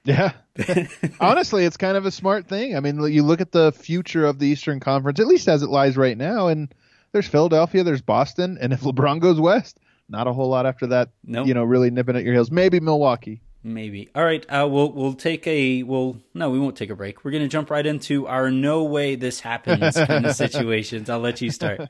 Yeah. 0.06 0.32
Honestly, 1.20 1.64
it's 1.64 1.76
kind 1.76 1.96
of 1.96 2.06
a 2.06 2.10
smart 2.10 2.46
thing. 2.46 2.76
I 2.76 2.80
mean, 2.80 3.02
you 3.12 3.22
look 3.22 3.40
at 3.40 3.52
the 3.52 3.72
future 3.72 4.25
of 4.25 4.38
the 4.38 4.46
Eastern 4.46 4.80
Conference, 4.80 5.20
at 5.20 5.26
least 5.26 5.48
as 5.48 5.62
it 5.62 5.68
lies 5.68 5.96
right 5.96 6.16
now, 6.16 6.48
and 6.48 6.72
there's 7.12 7.26
Philadelphia, 7.26 7.82
there's 7.84 8.02
Boston, 8.02 8.56
and 8.60 8.72
if 8.72 8.80
LeBron 8.82 9.20
goes 9.20 9.40
west, 9.40 9.78
not 10.08 10.26
a 10.26 10.32
whole 10.32 10.48
lot 10.48 10.66
after 10.66 10.86
that, 10.88 11.10
Nope. 11.25 11.46
you 11.46 11.54
know, 11.54 11.64
really 11.64 11.90
nipping 11.90 12.16
at 12.16 12.22
your 12.25 12.32
heels. 12.34 12.50
Maybe 12.50 12.80
Milwaukee. 12.80 13.40
Maybe. 13.62 14.08
All 14.14 14.25
right. 14.25 14.46
Uh, 14.48 14.68
we'll 14.70 14.92
we'll 14.92 15.14
take 15.14 15.44
a 15.48 15.82
we'll 15.82 16.18
no, 16.34 16.50
we 16.50 16.58
won't 16.60 16.76
take 16.76 16.90
a 16.90 16.94
break. 16.94 17.25
We're 17.25 17.32
gonna 17.32 17.48
jump 17.48 17.68
right 17.68 17.84
into 17.84 18.28
our 18.28 18.48
no 18.48 18.84
way 18.84 19.16
this 19.16 19.40
happens 19.40 19.96
kind 19.96 20.25
of 20.25 20.36
situations. 20.36 21.10
I'll 21.10 21.18
let 21.18 21.40
you 21.40 21.50
start. 21.50 21.80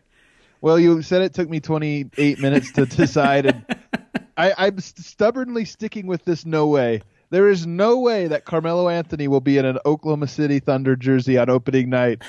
Well, 0.63 0.79
you 0.81 1.03
said 1.03 1.21
it 1.21 1.35
took 1.35 1.51
me 1.51 1.61
28 1.61 2.39
minutes 2.39 2.73
to 2.73 2.87
decide, 2.87 3.45
and 3.47 3.67
I, 4.39 4.55
I'm 4.57 4.79
stubbornly 4.81 5.67
sticking 5.67 6.07
with 6.07 6.25
this 6.25 6.47
no 6.47 6.67
way. 6.69 7.03
There 7.31 7.49
is 7.49 7.67
no 7.67 7.99
way 7.99 8.29
that 8.29 8.45
Carmelo 8.45 8.89
Anthony 8.89 9.29
will 9.29 9.41
be 9.41 9.59
in 9.59 9.65
an 9.65 9.79
Oklahoma 9.85 10.29
City 10.29 10.61
Thunder 10.61 10.97
jersey 10.97 11.39
on 11.39 11.51
opening 11.51 11.91
night. 11.91 12.23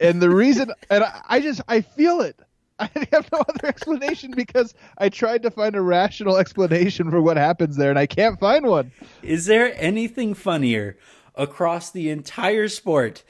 And 0.00 0.20
the 0.20 0.30
reason, 0.30 0.72
and 0.90 1.04
I, 1.04 1.20
I 1.28 1.40
just, 1.40 1.60
I 1.68 1.80
feel 1.80 2.20
it. 2.20 2.38
I 2.78 2.90
have 3.12 3.30
no 3.30 3.38
other 3.48 3.66
explanation 3.66 4.32
because 4.32 4.74
I 4.98 5.08
tried 5.08 5.42
to 5.42 5.50
find 5.50 5.76
a 5.76 5.80
rational 5.82 6.36
explanation 6.36 7.10
for 7.10 7.20
what 7.20 7.36
happens 7.36 7.76
there, 7.76 7.90
and 7.90 7.98
I 7.98 8.06
can't 8.06 8.40
find 8.40 8.66
one. 8.66 8.90
Is 9.22 9.46
there 9.46 9.72
anything 9.76 10.34
funnier 10.34 10.98
across 11.36 11.90
the 11.90 12.10
entire 12.10 12.68
sport 12.68 13.22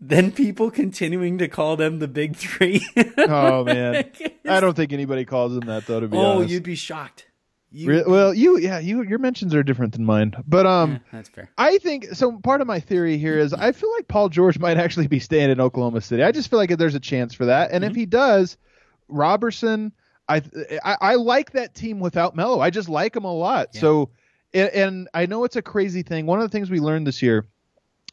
than 0.00 0.32
people 0.32 0.70
continuing 0.70 1.38
to 1.38 1.46
call 1.46 1.76
them 1.76 2.00
the 2.00 2.08
big 2.08 2.36
three? 2.36 2.84
Oh 3.18 3.64
man, 3.64 4.10
I 4.48 4.60
don't 4.60 4.74
think 4.74 4.92
anybody 4.92 5.24
calls 5.24 5.54
them 5.54 5.66
that 5.66 5.86
though. 5.86 6.00
To 6.00 6.08
be 6.08 6.16
oh, 6.16 6.20
honest, 6.20 6.48
Oh, 6.48 6.52
you'd 6.52 6.62
be 6.64 6.74
shocked. 6.74 7.26
You, 7.72 7.90
Re- 7.90 8.04
well, 8.06 8.32
you 8.32 8.58
yeah, 8.58 8.78
you 8.78 9.02
your 9.02 9.18
mentions 9.18 9.54
are 9.54 9.62
different 9.62 9.92
than 9.92 10.04
mine, 10.04 10.34
but 10.46 10.66
um. 10.66 10.92
Yeah, 10.92 10.98
that's 11.12 11.28
fair. 11.28 11.50
I 11.58 11.78
think 11.78 12.06
so. 12.14 12.38
Part 12.38 12.60
of 12.60 12.66
my 12.66 12.80
theory 12.80 13.18
here 13.18 13.38
is 13.38 13.52
I 13.52 13.72
feel 13.72 13.92
like 13.92 14.08
Paul 14.08 14.28
George 14.28 14.58
might 14.58 14.76
actually 14.76 15.08
be 15.08 15.18
staying 15.18 15.50
in 15.50 15.60
Oklahoma 15.60 16.00
City. 16.00 16.22
I 16.22 16.32
just 16.32 16.48
feel 16.48 16.58
like 16.58 16.70
there's 16.70 16.94
a 16.94 17.00
chance 17.00 17.34
for 17.34 17.46
that, 17.46 17.72
and 17.72 17.84
if 17.84 17.94
he 17.94 18.06
does, 18.06 18.56
Roberson, 19.08 19.92
I, 20.28 20.42
I 20.84 20.96
I 21.00 21.14
like 21.16 21.52
that 21.52 21.74
team 21.74 22.00
without 22.00 22.36
Melo. 22.36 22.60
I 22.60 22.70
just 22.70 22.88
like 22.88 23.16
him 23.16 23.24
a 23.24 23.32
lot. 23.32 23.70
Yeah. 23.72 23.80
So, 23.80 24.10
and, 24.54 24.70
and 24.70 25.08
I 25.12 25.26
know 25.26 25.44
it's 25.44 25.56
a 25.56 25.62
crazy 25.62 26.02
thing. 26.02 26.26
One 26.26 26.40
of 26.40 26.44
the 26.44 26.56
things 26.56 26.70
we 26.70 26.80
learned 26.80 27.06
this 27.06 27.20
year, 27.20 27.46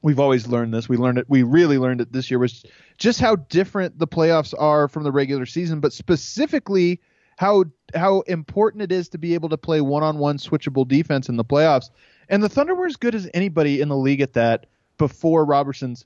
we've 0.02 0.20
always 0.20 0.48
learned 0.48 0.74
this. 0.74 0.90
We 0.90 0.98
learned 0.98 1.20
it. 1.20 1.26
We 1.30 1.44
really 1.44 1.78
learned 1.78 2.02
it 2.02 2.12
this 2.12 2.30
year 2.32 2.40
was 2.40 2.66
just 2.98 3.20
how 3.20 3.36
different 3.36 4.00
the 4.00 4.08
playoffs 4.08 4.54
are 4.58 4.88
from 4.88 5.04
the 5.04 5.12
regular 5.12 5.46
season, 5.46 5.80
but 5.80 5.94
specifically 5.94 7.02
how 7.38 7.66
how 7.96 8.22
important 8.22 8.82
it 8.84 8.92
is 8.92 9.10
to 9.10 9.18
be 9.18 9.34
able 9.34 9.50
to 9.50 9.58
play 9.58 9.82
one-on-one 9.82 10.38
switchable 10.38 10.88
defense 10.88 11.30
in 11.30 11.36
the 11.38 11.46
playoffs. 11.46 11.90
And 12.30 12.42
the 12.42 12.50
Thunder 12.50 12.76
were 12.76 12.86
as 12.88 12.96
good 12.96 13.16
as 13.16 13.30
anybody 13.34 13.82
in 13.82 13.90
the 13.90 13.98
league 13.98 14.22
at 14.22 14.34
that 14.34 14.66
before 14.98 15.46
Roberson's 15.46 16.06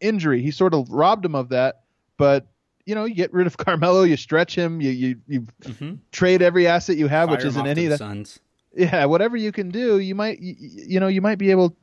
injury. 0.00 0.42
He 0.42 0.50
sort 0.50 0.74
of 0.74 0.90
robbed 0.90 1.24
him 1.24 1.34
of 1.34 1.50
that, 1.50 1.82
but 2.16 2.46
you 2.86 2.94
know, 2.94 3.04
you 3.04 3.14
get 3.14 3.32
rid 3.32 3.46
of 3.46 3.56
Carmelo, 3.58 4.02
you 4.02 4.16
stretch 4.16 4.54
him, 4.56 4.80
you 4.80 4.90
you, 4.90 5.16
you 5.26 5.40
Mhm. 5.62 5.98
trade 6.12 6.42
every 6.42 6.66
asset 6.66 6.96
you 6.96 7.08
have, 7.08 7.30
which 7.30 7.44
isn't 7.44 7.66
any 7.66 7.84
of 7.84 7.90
the 7.90 7.94
that. 7.94 7.98
Suns. 7.98 8.38
Yeah, 8.74 9.04
whatever 9.06 9.36
you 9.36 9.50
can 9.52 9.70
do, 9.70 9.98
you 9.98 10.14
might 10.14 10.38
you, 10.40 10.54
you 10.58 11.00
know 11.00 11.08
you 11.08 11.20
might 11.20 11.38
be 11.38 11.50
able. 11.50 11.76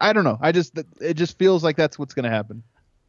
I 0.00 0.12
don't 0.12 0.24
know. 0.24 0.38
I 0.40 0.52
just 0.52 0.78
it 1.00 1.14
just 1.14 1.38
feels 1.38 1.64
like 1.64 1.76
that's 1.76 1.98
what's 1.98 2.14
going 2.14 2.24
to 2.24 2.30
happen. 2.30 2.62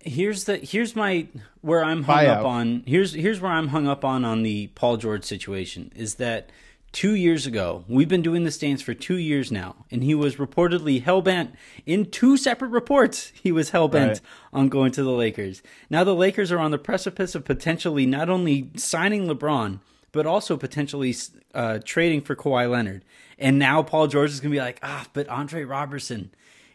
Here's 0.03 0.45
the 0.45 0.57
here's 0.57 0.95
my 0.95 1.27
where 1.61 1.83
I'm 1.83 2.03
hung 2.03 2.17
Buyout. 2.25 2.37
up 2.37 2.45
on. 2.45 2.83
Here's 2.85 3.13
here's 3.13 3.39
where 3.39 3.51
I'm 3.51 3.69
hung 3.69 3.87
up 3.87 4.03
on 4.05 4.25
on 4.25 4.43
the 4.43 4.67
Paul 4.75 4.97
George 4.97 5.23
situation 5.23 5.91
is 5.95 6.15
that 6.15 6.49
two 6.91 7.15
years 7.15 7.45
ago 7.47 7.85
we've 7.87 8.09
been 8.09 8.21
doing 8.21 8.43
this 8.43 8.57
dance 8.57 8.81
for 8.81 8.93
two 8.93 9.17
years 9.17 9.51
now, 9.51 9.75
and 9.91 10.03
he 10.03 10.13
was 10.15 10.35
reportedly 10.37 11.01
hell 11.03 11.21
bent 11.21 11.53
in 11.85 12.09
two 12.09 12.35
separate 12.37 12.69
reports. 12.69 13.31
He 13.41 13.51
was 13.51 13.69
hell 13.69 13.87
bent 13.87 14.09
Right. 14.11 14.21
on 14.53 14.69
going 14.69 14.91
to 14.93 15.03
the 15.03 15.11
Lakers. 15.11 15.61
Now 15.89 16.03
the 16.03 16.15
Lakers 16.15 16.51
are 16.51 16.59
on 16.59 16.71
the 16.71 16.77
precipice 16.77 17.35
of 17.35 17.45
potentially 17.45 18.05
not 18.05 18.29
only 18.29 18.69
signing 18.75 19.27
LeBron 19.27 19.79
but 20.13 20.25
also 20.25 20.57
potentially 20.57 21.15
uh, 21.53 21.79
trading 21.85 22.19
for 22.19 22.35
Kawhi 22.35 22.69
Leonard. 22.69 23.01
And 23.39 23.57
now 23.57 23.81
Paul 23.81 24.07
George 24.07 24.31
is 24.31 24.41
going 24.41 24.51
to 24.51 24.55
be 24.57 24.59
like, 24.61 24.77
ah, 24.83 25.05
but 25.13 25.29
Andre 25.29 25.63
Roberson. 25.63 26.31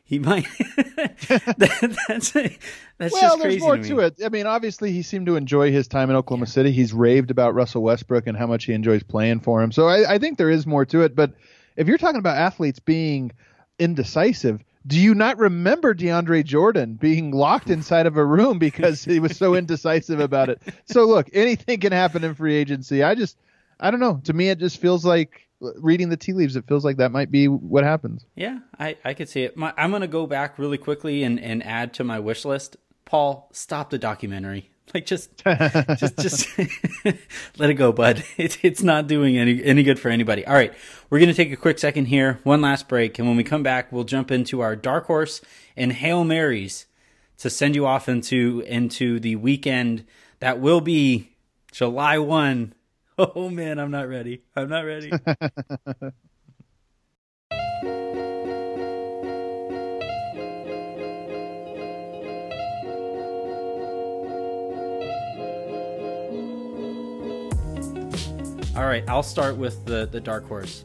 He 0.08 0.20
might. 0.20 0.46
that, 0.96 1.98
that's 2.06 2.30
that's 2.30 3.12
Well, 3.12 3.22
just 3.22 3.42
there's 3.42 3.58
more 3.58 3.76
to, 3.76 3.82
to 3.82 3.98
it. 3.98 4.14
I 4.24 4.28
mean, 4.28 4.46
obviously, 4.46 4.92
he 4.92 5.02
seemed 5.02 5.26
to 5.26 5.34
enjoy 5.34 5.72
his 5.72 5.88
time 5.88 6.10
in 6.10 6.16
Oklahoma 6.16 6.46
City. 6.46 6.70
He's 6.70 6.92
raved 6.92 7.32
about 7.32 7.54
Russell 7.54 7.82
Westbrook 7.82 8.28
and 8.28 8.38
how 8.38 8.46
much 8.46 8.66
he 8.66 8.72
enjoys 8.72 9.02
playing 9.02 9.40
for 9.40 9.60
him. 9.60 9.72
So 9.72 9.88
I, 9.88 10.14
I 10.14 10.18
think 10.18 10.38
there 10.38 10.48
is 10.48 10.64
more 10.64 10.86
to 10.86 11.02
it. 11.02 11.16
But 11.16 11.32
if 11.74 11.88
you're 11.88 11.98
talking 11.98 12.20
about 12.20 12.36
athletes 12.36 12.78
being 12.78 13.32
indecisive, 13.80 14.62
do 14.86 14.96
you 15.00 15.12
not 15.12 15.38
remember 15.38 15.92
DeAndre 15.92 16.44
Jordan 16.44 16.94
being 16.94 17.32
locked 17.32 17.68
inside 17.68 18.06
of 18.06 18.16
a 18.16 18.24
room 18.24 18.60
because 18.60 19.04
he 19.04 19.18
was 19.18 19.36
so 19.36 19.56
indecisive 19.56 20.20
about 20.20 20.50
it? 20.50 20.62
So 20.84 21.04
look, 21.04 21.28
anything 21.32 21.80
can 21.80 21.90
happen 21.90 22.22
in 22.22 22.36
free 22.36 22.54
agency. 22.54 23.02
I 23.02 23.16
just, 23.16 23.36
I 23.80 23.90
don't 23.90 23.98
know. 23.98 24.20
To 24.22 24.32
me, 24.32 24.50
it 24.50 24.60
just 24.60 24.80
feels 24.80 25.04
like 25.04 25.45
reading 25.60 26.08
the 26.08 26.16
tea 26.16 26.32
leaves. 26.32 26.56
It 26.56 26.66
feels 26.66 26.84
like 26.84 26.98
that 26.98 27.12
might 27.12 27.30
be 27.30 27.48
what 27.48 27.84
happens. 27.84 28.26
Yeah, 28.34 28.58
I, 28.78 28.96
I 29.04 29.14
could 29.14 29.28
see 29.28 29.42
it. 29.42 29.56
My, 29.56 29.72
I'm 29.76 29.90
going 29.90 30.02
to 30.02 30.08
go 30.08 30.26
back 30.26 30.58
really 30.58 30.78
quickly 30.78 31.22
and, 31.22 31.40
and 31.40 31.64
add 31.64 31.94
to 31.94 32.04
my 32.04 32.18
wish 32.18 32.44
list. 32.44 32.76
Paul, 33.04 33.48
stop 33.52 33.90
the 33.90 33.98
documentary. 33.98 34.70
Like 34.94 35.04
just 35.04 35.36
just 35.98 36.16
just 36.16 36.58
let 37.58 37.70
it 37.70 37.74
go, 37.74 37.90
bud. 37.90 38.22
It's 38.36 38.56
it's 38.62 38.84
not 38.84 39.08
doing 39.08 39.36
any 39.36 39.62
any 39.64 39.82
good 39.82 39.98
for 39.98 40.10
anybody. 40.10 40.46
All 40.46 40.54
right, 40.54 40.72
we're 41.10 41.18
going 41.18 41.28
to 41.28 41.34
take 41.34 41.50
a 41.50 41.56
quick 41.56 41.80
second 41.80 42.04
here, 42.04 42.38
one 42.44 42.60
last 42.60 42.86
break, 42.86 43.18
and 43.18 43.26
when 43.26 43.36
we 43.36 43.42
come 43.42 43.64
back, 43.64 43.90
we'll 43.90 44.04
jump 44.04 44.30
into 44.30 44.60
our 44.60 44.76
dark 44.76 45.06
horse 45.06 45.40
and 45.76 45.92
hail 45.92 46.22
marys 46.22 46.86
to 47.38 47.50
send 47.50 47.74
you 47.74 47.84
off 47.84 48.08
into 48.08 48.62
into 48.64 49.18
the 49.18 49.34
weekend 49.34 50.04
that 50.38 50.60
will 50.60 50.80
be 50.80 51.32
July 51.72 52.18
one. 52.18 52.72
Oh 53.34 53.48
man, 53.48 53.78
I'm 53.78 53.90
not 53.90 54.08
ready. 54.08 54.42
I'm 54.54 54.68
not 54.68 54.84
ready. 54.84 55.10
All 68.76 68.84
right, 68.84 69.02
I'll 69.08 69.22
start 69.22 69.56
with 69.56 69.86
the 69.86 70.04
the 70.04 70.20
dark 70.20 70.46
horse, 70.46 70.84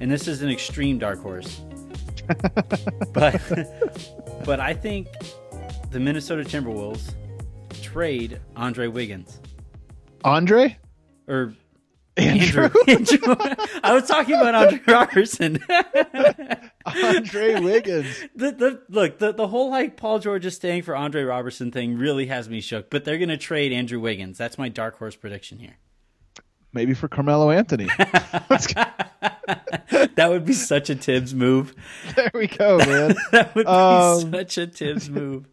and 0.00 0.10
this 0.10 0.28
is 0.28 0.42
an 0.42 0.50
extreme 0.50 0.98
dark 0.98 1.18
horse, 1.22 1.62
but 3.14 3.40
but 4.44 4.60
I 4.60 4.74
think 4.74 5.08
the 5.90 5.98
Minnesota 5.98 6.42
Timberwolves 6.42 7.14
trade 7.80 8.38
Andre 8.54 8.88
Wiggins 8.88 9.40
Andre, 10.24 10.76
or 11.28 11.54
Andrew, 12.16 12.68
Andrew. 12.88 13.18
I 13.84 13.92
was 13.94 14.08
talking 14.08 14.34
about 14.34 14.54
Andre 14.54 14.80
Roberson. 14.88 15.62
Andre 16.86 17.60
Wiggins. 17.60 18.24
the, 18.34 18.50
the 18.52 18.82
look 18.88 19.18
the, 19.18 19.32
the 19.32 19.46
whole 19.46 19.70
like 19.70 19.96
Paul 19.96 20.18
George 20.18 20.44
is 20.44 20.56
staying 20.56 20.82
for 20.82 20.96
Andre 20.96 21.22
Roberson 21.22 21.70
thing 21.70 21.96
really 21.96 22.26
has 22.26 22.48
me 22.48 22.60
shook. 22.60 22.90
But 22.90 23.04
they're 23.04 23.18
gonna 23.18 23.36
trade 23.36 23.72
Andrew 23.72 24.00
Wiggins. 24.00 24.36
That's 24.38 24.58
my 24.58 24.68
dark 24.68 24.98
horse 24.98 25.14
prediction 25.14 25.58
here. 25.58 25.76
Maybe 26.72 26.92
for 26.94 27.08
Carmelo 27.08 27.50
Anthony. 27.50 27.88
That 30.14 30.30
would 30.30 30.44
be 30.44 30.52
such 30.52 30.90
a 30.90 30.94
Thibs 30.94 31.34
move. 31.34 31.74
there 32.16 32.30
we 32.34 32.46
go, 32.48 32.78
man. 32.78 33.14
That 33.32 33.54
would 33.54 33.66
be 33.66 33.70
Um, 33.70 34.32
such 34.32 34.58
a 34.58 34.66
Thibs 34.66 35.08
move. 35.08 35.46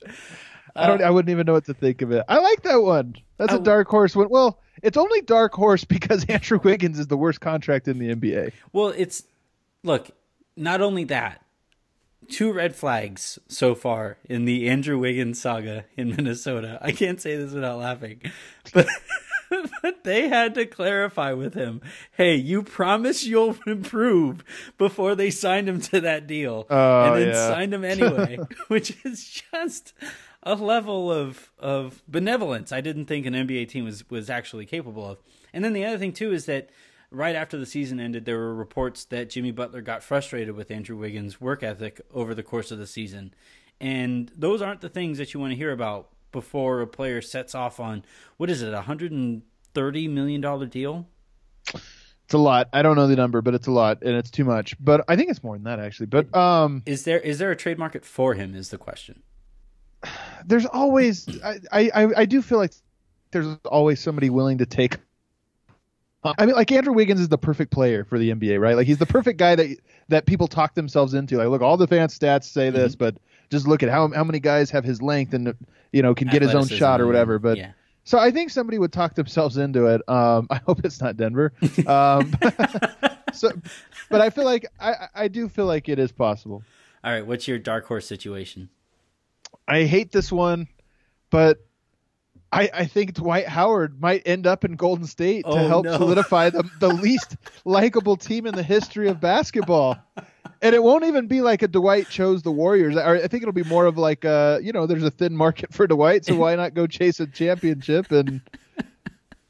I 0.76 0.88
don't. 0.88 1.02
I 1.02 1.10
wouldn't 1.10 1.30
even 1.32 1.46
know 1.46 1.54
what 1.54 1.66
to 1.66 1.74
think 1.74 2.02
of 2.02 2.12
it. 2.12 2.24
I 2.28 2.40
like 2.40 2.64
that 2.64 2.82
one. 2.82 3.16
That's 3.38 3.54
a 3.54 3.60
dark 3.60 3.88
horse. 3.88 4.16
Well, 4.16 4.60
it's 4.82 4.98
only 4.98 5.22
dark 5.22 5.54
horse 5.54 5.84
because 5.86 6.26
Andrew 6.26 6.60
Wiggins 6.64 7.00
is 7.00 7.08
the 7.08 7.18
worst 7.18 7.42
contract 7.42 7.88
in 7.88 8.00
the 8.00 8.14
NBA. 8.14 8.54
Well, 8.74 8.90
it's 8.90 9.24
look, 9.84 10.12
not 10.56 10.82
only 10.82 11.04
that, 11.06 11.46
two 12.30 12.52
red 12.52 12.76
flags 12.76 13.40
so 13.48 13.76
far 13.76 14.18
in 14.28 14.46
the 14.46 14.70
Andrew 14.70 14.98
Wiggins 14.98 15.40
saga 15.40 15.86
in 15.96 16.10
Minnesota. 16.16 16.80
I 16.82 16.92
can't 16.92 17.22
say 17.22 17.36
this 17.36 17.54
without 17.54 17.80
laughing. 17.80 18.22
But 18.74 18.88
but 19.84 20.04
they 20.04 20.28
had 20.28 20.56
to 20.56 20.66
clarify 20.66 21.34
with 21.34 21.54
him, 21.54 21.82
"Hey, 22.12 22.36
you 22.36 22.64
promise 22.64 23.24
you'll 23.24 23.56
improve" 23.68 24.44
before 24.80 25.14
they 25.14 25.30
signed 25.30 25.70
him 25.70 25.80
to 25.82 26.02
that 26.02 26.26
deal. 26.26 26.66
Oh, 26.68 27.04
and 27.04 27.22
then 27.22 27.28
yeah. 27.30 27.48
signed 27.50 27.72
him 27.72 27.86
anyway, 27.86 28.40
which 28.70 28.98
is 29.06 29.44
just 29.54 29.94
a 30.46 30.56
level 30.56 31.12
of 31.12 31.52
of 31.58 32.04
benevolence 32.08 32.72
I 32.72 32.82
didn't 32.82 33.06
think 33.06 33.26
an 33.26 33.34
NBA 33.34 33.70
team 33.70 33.86
was 33.86 34.10
was 34.10 34.30
actually 34.30 34.66
capable 34.66 35.10
of. 35.10 35.18
And 35.54 35.64
then 35.64 35.74
the 35.74 35.86
other 35.86 35.98
thing 35.98 36.14
too 36.14 36.32
is 36.32 36.46
that 36.46 36.70
right 37.12 37.36
after 37.36 37.58
the 37.58 37.66
season 37.66 38.00
ended, 38.00 38.26
there 38.26 38.38
were 38.38 38.54
reports 38.54 39.06
that 39.06 39.30
Jimmy 39.30 39.52
Butler 39.52 39.82
got 39.82 40.04
frustrated 40.04 40.56
with 40.56 40.72
Andrew 40.72 40.98
Wiggins' 40.98 41.42
work 41.42 41.64
ethic 41.64 42.02
over 42.14 42.36
the 42.36 42.44
course 42.44 42.72
of 42.72 42.78
the 42.78 42.88
season. 42.88 43.34
And 43.80 44.32
those 44.36 44.62
aren't 44.62 44.82
the 44.82 44.90
things 44.90 45.18
that 45.18 45.34
you 45.34 45.40
want 45.40 45.52
to 45.52 45.58
hear 45.58 45.72
about 45.72 46.10
before 46.32 46.82
a 46.82 46.88
player 46.88 47.22
sets 47.22 47.56
off 47.56 47.80
on 47.80 48.04
what 48.38 48.50
is 48.50 48.62
it, 48.62 48.74
a 48.74 48.82
hundred 48.82 49.12
and 49.12 49.42
thirty 49.74 50.08
million 50.08 50.42
dollar 50.42 50.66
deal? 50.66 51.08
It's 52.26 52.34
a 52.34 52.40
lot. 52.40 52.70
I 52.74 52.82
don't 52.82 52.96
know 52.96 53.08
the 53.08 53.16
number, 53.16 53.42
but 53.42 53.54
it's 53.54 53.68
a 53.68 53.72
lot, 53.72 54.02
and 54.02 54.16
it's 54.16 54.32
too 54.32 54.46
much. 54.46 54.76
But 54.80 55.06
I 55.08 55.16
think 55.16 55.30
it's 55.30 55.44
more 55.44 55.56
than 55.56 55.66
that 55.66 55.80
actually. 55.80 56.08
But 56.08 56.36
um, 56.36 56.84
Is 56.86 57.04
there 57.04 57.20
is 57.20 57.38
there 57.38 57.52
a 57.52 57.56
trade 57.56 57.78
market 57.78 58.06
for 58.06 58.34
him? 58.34 58.56
Is 58.56 58.70
the 58.70 58.78
question. 58.78 59.22
There's 60.46 60.66
always. 60.66 61.28
I, 61.44 61.60
I 61.94 62.08
I 62.18 62.26
do 62.26 62.42
feel 62.42 62.58
like 62.58 62.74
there's 63.32 63.48
always 63.66 64.00
somebody 64.00 64.30
willing 64.30 64.60
to 64.60 64.66
take 64.66 64.98
I 66.38 66.46
mean, 66.46 66.56
like 66.56 66.72
Andrew 66.72 66.94
Wiggins 66.94 67.22
is 67.22 67.30
the 67.30 67.38
perfect 67.38 67.72
player 67.72 68.04
for 68.04 68.18
the 68.18 68.32
NBA, 68.32 68.60
right? 68.60 68.76
Like 68.76 68.88
he's 68.88 68.98
the 68.98 69.06
perfect 69.06 69.38
guy 69.38 69.56
that 69.56 69.78
that 70.10 70.26
people 70.26 70.48
talk 70.48 70.74
themselves 70.74 71.14
into. 71.14 71.38
Like, 71.38 71.50
look, 71.50 71.62
all 71.62 71.78
the 71.78 71.88
fan 71.88 72.08
stats 72.08 72.46
say 72.46 72.70
this, 72.70 72.96
Mm-hmm. 72.96 73.00
but 73.00 73.18
just 73.50 73.68
look 73.68 73.84
at 73.84 73.90
how 73.90 74.08
how 74.10 74.24
many 74.24 74.40
guys 74.40 74.72
have 74.72 74.84
his 74.84 75.02
length 75.02 75.34
and 75.34 75.54
you 75.92 76.02
know 76.02 76.16
can 76.16 76.28
get 76.28 76.42
his 76.42 76.56
own 76.56 76.68
shot 76.68 77.00
or 77.00 77.08
whatever. 77.08 77.38
But 77.38 77.58
yeah. 77.58 77.72
so 78.04 78.18
I 78.18 78.32
think 78.32 78.50
somebody 78.50 78.80
would 78.80 78.92
talk 78.94 79.16
themselves 79.16 79.58
into 79.58 79.86
it. 79.88 80.02
Um, 80.10 80.48
I 80.50 80.60
hope 80.66 80.84
it's 80.84 81.00
not 81.00 81.18
Denver. 81.18 81.54
Um, 81.86 82.34
so, 83.34 83.52
but 84.10 84.22
I 84.22 84.30
feel 84.30 84.46
like 84.46 84.66
I 84.80 85.08
I 85.14 85.28
do 85.28 85.48
feel 85.48 85.66
like 85.66 85.90
it 85.90 86.00
is 86.00 86.12
possible. 86.12 86.64
All 87.04 87.12
right, 87.12 87.26
what's 87.26 87.48
your 87.48 87.60
dark 87.60 87.86
horse 87.86 88.08
situation? 88.08 88.70
I 89.68 89.84
hate 89.84 90.12
this 90.12 90.32
one, 90.32 90.68
but 91.30 91.60
I, 92.52 92.70
I 92.74 92.86
think 92.86 93.14
Dwight 93.16 93.48
Howard 93.48 94.00
might 94.00 94.22
end 94.26 94.46
up 94.48 94.64
in 94.64 94.76
Golden 94.76 95.06
State 95.08 95.44
to 95.46 95.52
Oh, 95.52 95.68
help 95.68 95.86
no. 95.86 95.98
solidify 95.98 96.52
the, 96.52 96.64
the 96.80 96.90
least 96.90 97.36
likable 97.66 98.16
team 98.16 98.46
in 98.46 98.56
the 98.56 98.64
history 98.64 99.10
of 99.10 99.20
basketball. 99.20 99.98
And 100.62 100.74
it 100.74 100.82
won't 100.82 101.04
even 101.04 101.28
be 101.28 101.42
like 101.42 101.64
a 101.64 101.68
Dwight 101.68 102.10
chose 102.10 102.44
the 102.44 102.52
Warriors. 102.52 102.96
Or 102.96 103.16
I 103.18 103.28
think 103.28 103.44
it'll 103.44 103.52
be 103.54 103.64
more 103.64 103.86
of 103.86 103.98
like 103.98 104.24
a, 104.24 104.60
you 104.64 104.72
know, 104.72 104.86
there's 104.86 105.04
a 105.04 105.12
thin 105.12 105.36
market 105.36 105.74
for 105.74 105.86
Dwight, 105.88 106.26
so 106.26 106.36
why 106.36 106.56
not 106.56 106.74
go 106.74 106.88
chase 106.88 107.20
a 107.20 107.28
championship? 107.28 108.12
And 108.12 108.42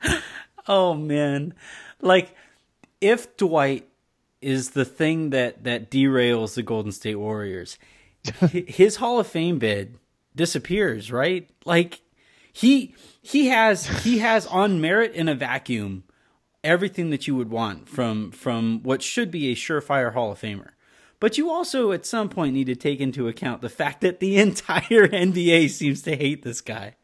Oh 0.67 0.93
man, 0.95 1.53
like 2.01 2.33
if 3.01 3.37
Dwight 3.37 3.87
is 4.41 4.71
the 4.71 4.85
thing 4.85 5.29
that 5.29 5.63
that 5.63 5.91
derails 5.91 6.55
the 6.55 6.63
Golden 6.63 6.91
State 6.91 7.15
Warriors, 7.15 7.77
his 8.49 8.95
Hall 8.95 9.19
of 9.19 9.27
Fame 9.27 9.59
bid 9.59 9.99
disappears, 10.35 11.11
right? 11.11 11.49
Like 11.65 12.01
he 12.51 12.95
he 13.21 13.47
has 13.47 13.87
he 14.03 14.19
has 14.19 14.45
on 14.47 14.81
merit 14.81 15.13
in 15.13 15.27
a 15.27 15.35
vacuum 15.35 16.03
everything 16.63 17.11
that 17.11 17.27
you 17.27 17.35
would 17.35 17.49
want 17.49 17.87
from 17.87 18.31
from 18.31 18.81
what 18.83 19.01
should 19.01 19.31
be 19.31 19.51
a 19.51 19.55
surefire 19.55 20.13
Hall 20.13 20.31
of 20.31 20.39
Famer. 20.39 20.69
But 21.19 21.37
you 21.37 21.49
also 21.49 21.91
at 21.91 22.05
some 22.05 22.27
point 22.27 22.53
need 22.53 22.67
to 22.67 22.75
take 22.75 22.99
into 22.99 23.27
account 23.27 23.61
the 23.61 23.69
fact 23.69 24.01
that 24.01 24.19
the 24.19 24.37
entire 24.39 25.07
NBA 25.07 25.69
seems 25.69 26.01
to 26.03 26.15
hate 26.15 26.43
this 26.43 26.61
guy. 26.61 26.95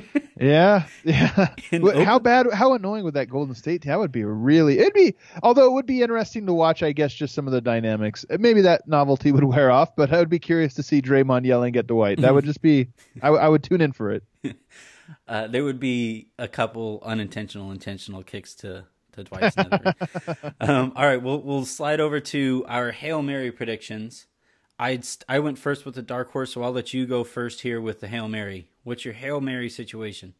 yeah, 0.40 0.86
yeah. 1.04 1.48
What- 1.72 1.96
how 1.96 2.18
bad, 2.18 2.46
how 2.52 2.74
annoying 2.74 3.04
would 3.04 3.14
that 3.14 3.28
Golden 3.28 3.54
State 3.54 3.82
team? 3.82 3.90
That 3.90 3.98
would 3.98 4.12
be 4.12 4.24
really, 4.24 4.78
it'd 4.78 4.92
be, 4.94 5.14
although 5.42 5.66
it 5.66 5.72
would 5.72 5.86
be 5.86 6.02
interesting 6.02 6.46
to 6.46 6.52
watch, 6.52 6.82
I 6.82 6.92
guess, 6.92 7.12
just 7.14 7.34
some 7.34 7.46
of 7.46 7.52
the 7.52 7.60
dynamics. 7.60 8.24
Maybe 8.38 8.60
that 8.62 8.86
novelty 8.86 9.32
would 9.36 9.44
wear 9.44 9.70
off, 9.70 9.94
but 9.96 10.12
I 10.12 10.18
would 10.18 10.28
be 10.30 10.38
curious 10.38 10.74
to 10.74 10.82
see 10.82 11.00
Draymond 11.02 11.44
yelling 11.44 11.76
at 11.76 11.86
Dwight. 11.86 12.20
That 12.20 12.34
would 12.34 12.44
just 12.44 12.62
be, 12.62 12.88
I, 13.22 13.28
I 13.28 13.48
would 13.48 13.62
tune 13.62 13.80
in 13.80 13.92
for 13.92 14.12
it. 14.12 14.24
Uh, 15.28 15.46
there 15.46 15.62
would 15.64 15.78
be 15.80 16.28
a 16.38 16.48
couple 16.48 17.00
unintentional, 17.04 17.70
intentional 17.70 18.22
kicks 18.22 18.54
to 18.56 18.84
to 19.12 19.24
Dwight's 19.24 19.56
nether. 19.56 19.94
um, 20.60 20.92
all 20.94 21.06
right, 21.06 21.22
we'll 21.22 21.40
we'll 21.40 21.64
slide 21.64 22.00
over 22.00 22.20
to 22.20 22.64
our 22.68 22.90
hail 22.90 23.22
mary 23.22 23.50
predictions. 23.50 24.26
I 24.78 25.00
I 25.28 25.38
went 25.38 25.58
first 25.58 25.84
with 25.86 25.94
the 25.94 26.02
dark 26.02 26.32
horse, 26.32 26.52
so 26.52 26.62
I'll 26.62 26.72
let 26.72 26.92
you 26.92 27.06
go 27.06 27.24
first 27.24 27.62
here 27.62 27.80
with 27.80 28.00
the 28.00 28.08
hail 28.08 28.28
mary. 28.28 28.68
What's 28.86 29.04
your 29.04 29.14
hail 29.14 29.40
mary 29.40 29.68
situation? 29.68 30.32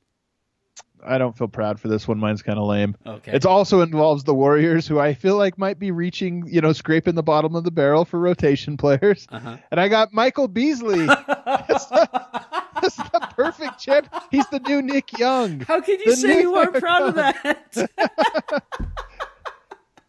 I 1.04 1.18
don't 1.18 1.36
feel 1.36 1.48
proud 1.48 1.80
for 1.80 1.88
this 1.88 2.06
one. 2.06 2.20
Mine's 2.20 2.42
kind 2.42 2.60
of 2.60 2.66
lame. 2.68 2.96
Okay. 3.04 3.32
It 3.32 3.44
also 3.44 3.80
involves 3.80 4.22
the 4.22 4.34
Warriors, 4.34 4.86
who 4.86 5.00
I 5.00 5.14
feel 5.14 5.36
like 5.36 5.58
might 5.58 5.80
be 5.80 5.90
reaching, 5.90 6.46
you 6.46 6.60
know, 6.60 6.72
scraping 6.72 7.16
the 7.16 7.24
bottom 7.24 7.56
of 7.56 7.64
the 7.64 7.72
barrel 7.72 8.04
for 8.04 8.20
rotation 8.20 8.76
players. 8.76 9.26
Uh-huh. 9.32 9.56
And 9.72 9.80
I 9.80 9.88
got 9.88 10.12
Michael 10.12 10.46
Beasley. 10.46 11.06
that's, 11.06 11.86
the, 11.86 12.08
that's 12.80 12.96
the 12.96 13.28
perfect 13.34 13.80
champ. 13.80 14.14
He's 14.30 14.46
the 14.50 14.60
new 14.60 14.80
Nick 14.80 15.18
Young. 15.18 15.58
How 15.60 15.80
could 15.80 15.98
you 15.98 16.12
The 16.12 16.16
say 16.16 16.40
you 16.42 16.52
weren't 16.52 16.74
proud 16.74 17.02
of 17.08 17.14
that? 17.16 17.90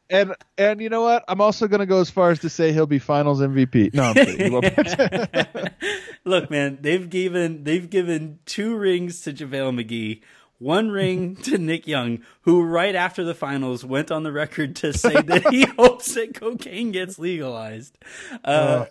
And 0.09 0.35
and 0.57 0.79
you 0.79 0.89
know 0.89 1.01
what? 1.01 1.25
I'm 1.27 1.41
also 1.41 1.67
going 1.67 1.79
to 1.79 1.85
go 1.85 1.99
as 1.99 2.09
far 2.09 2.31
as 2.31 2.39
to 2.39 2.49
say 2.49 2.71
he'll 2.71 2.85
be 2.85 2.99
Finals 2.99 3.41
MVP. 3.41 3.93
No, 3.93 4.03
I'm 4.03 4.13
kidding. 4.13 4.45
He 4.45 4.49
won't 4.49 4.75
be. 4.75 5.69
Look, 6.25 6.49
man, 6.49 6.79
they've 6.81 7.09
given 7.09 7.63
they've 7.63 7.89
given 7.89 8.39
two 8.45 8.75
rings 8.75 9.21
to 9.21 9.33
JaVale 9.33 9.83
McGee, 9.83 10.21
one 10.59 10.89
ring 10.89 11.35
to 11.43 11.57
Nick 11.57 11.87
Young, 11.87 12.19
who 12.41 12.63
right 12.63 12.95
after 12.95 13.23
the 13.23 13.35
finals 13.35 13.83
went 13.83 14.11
on 14.11 14.23
the 14.23 14.31
record 14.31 14.75
to 14.77 14.93
say 14.93 15.21
that 15.21 15.47
he 15.49 15.65
hopes 15.77 16.13
that 16.13 16.33
cocaine 16.35 16.91
gets 16.91 17.19
legalized. 17.19 17.97
Uh, 18.43 18.85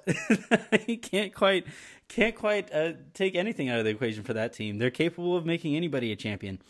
he 0.87 0.97
can't 0.97 1.35
quite 1.35 1.67
can't 2.09 2.37
quite 2.37 2.73
uh, 2.73 2.93
take 3.15 3.35
anything 3.35 3.69
out 3.69 3.79
of 3.79 3.85
the 3.85 3.91
equation 3.91 4.23
for 4.23 4.35
that 4.35 4.53
team. 4.53 4.79
They're 4.79 4.91
capable 4.91 5.37
of 5.37 5.47
making 5.47 5.77
anybody 5.77 6.13
a 6.13 6.17
champion. 6.17 6.61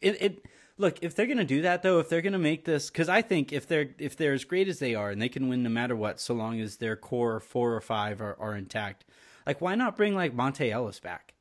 It, 0.00 0.22
it 0.22 0.46
look 0.78 0.98
if 1.02 1.14
they're 1.14 1.26
going 1.26 1.38
to 1.38 1.44
do 1.44 1.62
that 1.62 1.82
though, 1.82 1.98
if 1.98 2.08
they're 2.08 2.22
going 2.22 2.32
to 2.32 2.38
make 2.38 2.64
this, 2.64 2.90
because 2.90 3.08
I 3.08 3.22
think 3.22 3.52
if 3.52 3.66
they're 3.66 3.90
if 3.98 4.16
they're 4.16 4.34
as 4.34 4.44
great 4.44 4.68
as 4.68 4.78
they 4.78 4.94
are 4.94 5.10
and 5.10 5.20
they 5.20 5.28
can 5.28 5.48
win 5.48 5.62
no 5.62 5.70
matter 5.70 5.96
what, 5.96 6.20
so 6.20 6.34
long 6.34 6.60
as 6.60 6.76
their 6.76 6.96
core 6.96 7.40
four 7.40 7.74
or 7.74 7.80
five 7.80 8.20
are, 8.20 8.36
are 8.38 8.54
intact. 8.54 9.04
Like, 9.46 9.60
why 9.60 9.74
not 9.76 9.96
bring 9.96 10.14
like 10.14 10.36
Monta 10.36 10.70
Ellis 10.70 11.00
back? 11.00 11.34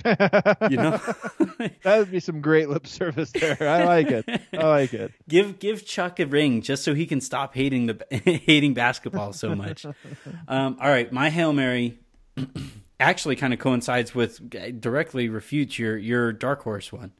you 0.04 0.76
know, 0.76 0.90
that 1.82 1.98
would 1.98 2.12
be 2.12 2.20
some 2.20 2.40
great 2.40 2.68
lip 2.68 2.86
service 2.86 3.32
there. 3.32 3.56
I 3.60 3.84
like 3.84 4.08
it. 4.12 4.24
I 4.52 4.68
like 4.68 4.94
it. 4.94 5.12
give 5.28 5.58
give 5.58 5.84
Chuck 5.84 6.20
a 6.20 6.26
ring 6.26 6.62
just 6.62 6.84
so 6.84 6.94
he 6.94 7.04
can 7.04 7.20
stop 7.20 7.54
hating 7.54 7.86
the 7.86 8.06
hating 8.46 8.74
basketball 8.74 9.32
so 9.32 9.56
much. 9.56 9.84
Um, 10.46 10.76
all 10.80 10.88
right, 10.88 11.12
my 11.12 11.30
hail 11.30 11.52
mary 11.52 11.98
actually 13.00 13.34
kind 13.34 13.52
of 13.52 13.58
coincides 13.58 14.14
with 14.14 14.80
directly 14.80 15.28
refutes 15.28 15.80
your 15.80 15.96
your 15.96 16.32
dark 16.32 16.62
horse 16.62 16.92
one, 16.92 17.10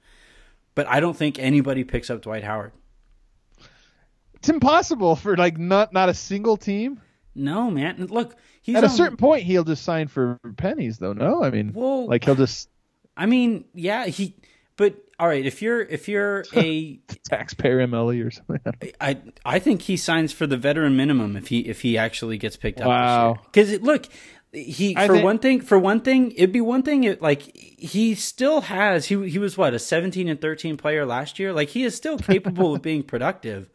but 0.78 0.86
I 0.86 1.00
don't 1.00 1.16
think 1.16 1.40
anybody 1.40 1.82
picks 1.82 2.08
up 2.08 2.22
Dwight 2.22 2.44
Howard. 2.44 2.70
It's 4.34 4.48
impossible 4.48 5.16
for 5.16 5.36
like 5.36 5.58
not 5.58 5.92
not 5.92 6.08
a 6.08 6.14
single 6.14 6.56
team. 6.56 7.00
No, 7.34 7.68
man. 7.68 8.06
Look, 8.06 8.36
he's 8.62 8.76
At 8.76 8.84
a 8.84 8.86
on- 8.86 8.92
certain 8.92 9.16
point, 9.16 9.42
he'll 9.42 9.64
just 9.64 9.82
sign 9.82 10.06
for 10.06 10.38
pennies, 10.56 10.98
though. 10.98 11.12
No, 11.14 11.42
I 11.42 11.50
mean, 11.50 11.72
like 11.72 12.24
he'll 12.24 12.36
just 12.36 12.68
I 13.16 13.26
mean, 13.26 13.64
yeah, 13.74 14.06
he. 14.06 14.36
But 14.76 14.94
all 15.18 15.26
right, 15.26 15.44
if 15.44 15.62
you're 15.62 15.80
if 15.80 16.06
you're 16.08 16.44
a 16.54 17.00
taxpayer 17.28 17.84
MLE 17.88 18.24
or 18.24 18.30
something. 18.30 18.60
I 19.00 19.18
I 19.44 19.58
think 19.58 19.82
he 19.82 19.96
signs 19.96 20.32
for 20.32 20.46
the 20.46 20.56
veteran 20.56 20.96
minimum 20.96 21.36
if 21.36 21.48
he 21.48 21.58
if 21.66 21.80
he 21.82 21.98
actually 21.98 22.38
gets 22.38 22.56
picked 22.56 22.80
up. 22.80 22.86
Wow. 22.86 23.38
Because 23.46 23.80
look, 23.80 24.06
he 24.52 24.96
I 24.96 25.06
for 25.06 25.14
think- 25.14 25.24
one 25.24 25.38
thing 25.38 25.60
for 25.60 25.78
one 25.78 26.00
thing 26.00 26.32
it'd 26.32 26.52
be 26.52 26.60
one 26.60 26.82
thing 26.82 27.04
it, 27.04 27.20
like 27.20 27.42
he 27.56 28.14
still 28.14 28.62
has 28.62 29.06
he 29.06 29.28
he 29.28 29.38
was 29.38 29.58
what 29.58 29.74
a 29.74 29.78
seventeen 29.78 30.28
and 30.28 30.40
thirteen 30.40 30.76
player 30.76 31.04
last 31.04 31.38
year. 31.38 31.52
Like 31.52 31.70
he 31.70 31.84
is 31.84 31.94
still 31.94 32.18
capable 32.32 32.74
of 32.74 32.82
being 32.82 33.02
productive, 33.02 33.70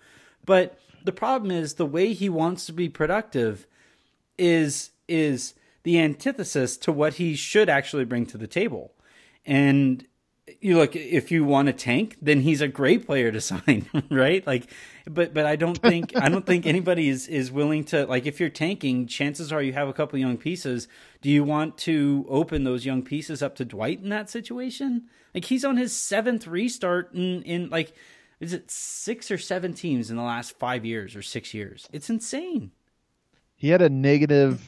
but 0.45 0.77
the 1.03 1.11
problem 1.11 1.51
is 1.51 1.73
the 1.75 1.85
way 1.85 2.13
he 2.13 2.29
wants 2.29 2.65
to 2.65 2.73
be 2.73 2.89
productive 2.89 3.67
is 4.37 4.91
is 5.07 5.53
the 5.83 5.99
antithesis 5.99 6.77
to 6.77 6.91
what 6.91 7.15
he 7.15 7.35
should 7.35 7.69
actually 7.69 8.05
bring 8.05 8.25
to 8.25 8.37
the 8.37 8.47
table. 8.47 8.93
And 9.45 10.07
you 10.59 10.77
look 10.77 10.95
if 10.95 11.31
you 11.31 11.45
want 11.45 11.69
a 11.69 11.73
tank, 11.73 12.17
then 12.21 12.41
he's 12.41 12.61
a 12.61 12.67
great 12.67 13.05
player 13.05 13.31
to 13.31 13.41
sign, 13.51 13.87
right? 14.09 14.45
Like 14.45 14.69
but 15.09 15.33
but 15.33 15.45
I 15.45 15.55
don't 15.55 15.77
think 15.77 16.15
I 16.15 16.29
don't 16.29 16.45
think 16.45 16.65
anybody 16.65 17.09
is 17.09 17.27
is 17.27 17.51
willing 17.51 17.83
to 17.85 18.05
like 18.05 18.25
if 18.25 18.39
you're 18.39 18.49
tanking, 18.49 19.07
chances 19.07 19.51
are 19.51 19.61
you 19.61 19.73
have 19.73 19.87
a 19.87 19.93
couple 19.93 20.19
young 20.19 20.37
pieces. 20.37 20.87
Do 21.21 21.29
you 21.29 21.43
want 21.43 21.77
to 21.79 22.25
open 22.29 22.63
those 22.63 22.85
young 22.85 23.03
pieces 23.03 23.41
up 23.41 23.55
to 23.55 23.65
Dwight 23.65 24.01
in 24.01 24.09
that 24.09 24.29
situation? 24.29 25.03
Like 25.33 25.45
he's 25.45 25.65
on 25.65 25.77
his 25.77 25.95
seventh 25.95 26.47
restart 26.47 27.13
in 27.13 27.41
in 27.43 27.69
like 27.69 27.93
is 28.39 28.51
it 28.51 28.69
six 28.69 29.31
or 29.31 29.37
seven 29.37 29.73
teams 29.73 30.09
in 30.09 30.17
the 30.17 30.23
last 30.23 30.59
five 30.59 30.83
years 30.83 31.15
or 31.15 31.21
six 31.21 31.53
years? 31.53 31.87
It's 31.93 32.09
insane. 32.09 32.71
He 33.55 33.69
had 33.69 33.81
a 33.81 33.89
negative 33.89 34.61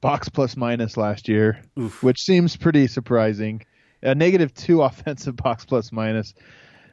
box 0.00 0.28
plus 0.28 0.56
minus 0.56 0.96
last 0.96 1.28
year, 1.28 1.60
Oof. 1.78 2.02
which 2.02 2.20
seems 2.20 2.56
pretty 2.56 2.86
surprising. 2.86 3.62
A 4.02 4.14
negative 4.14 4.54
two 4.54 4.82
offensive 4.82 5.36
box 5.36 5.64
plus 5.64 5.92
minus. 5.92 6.34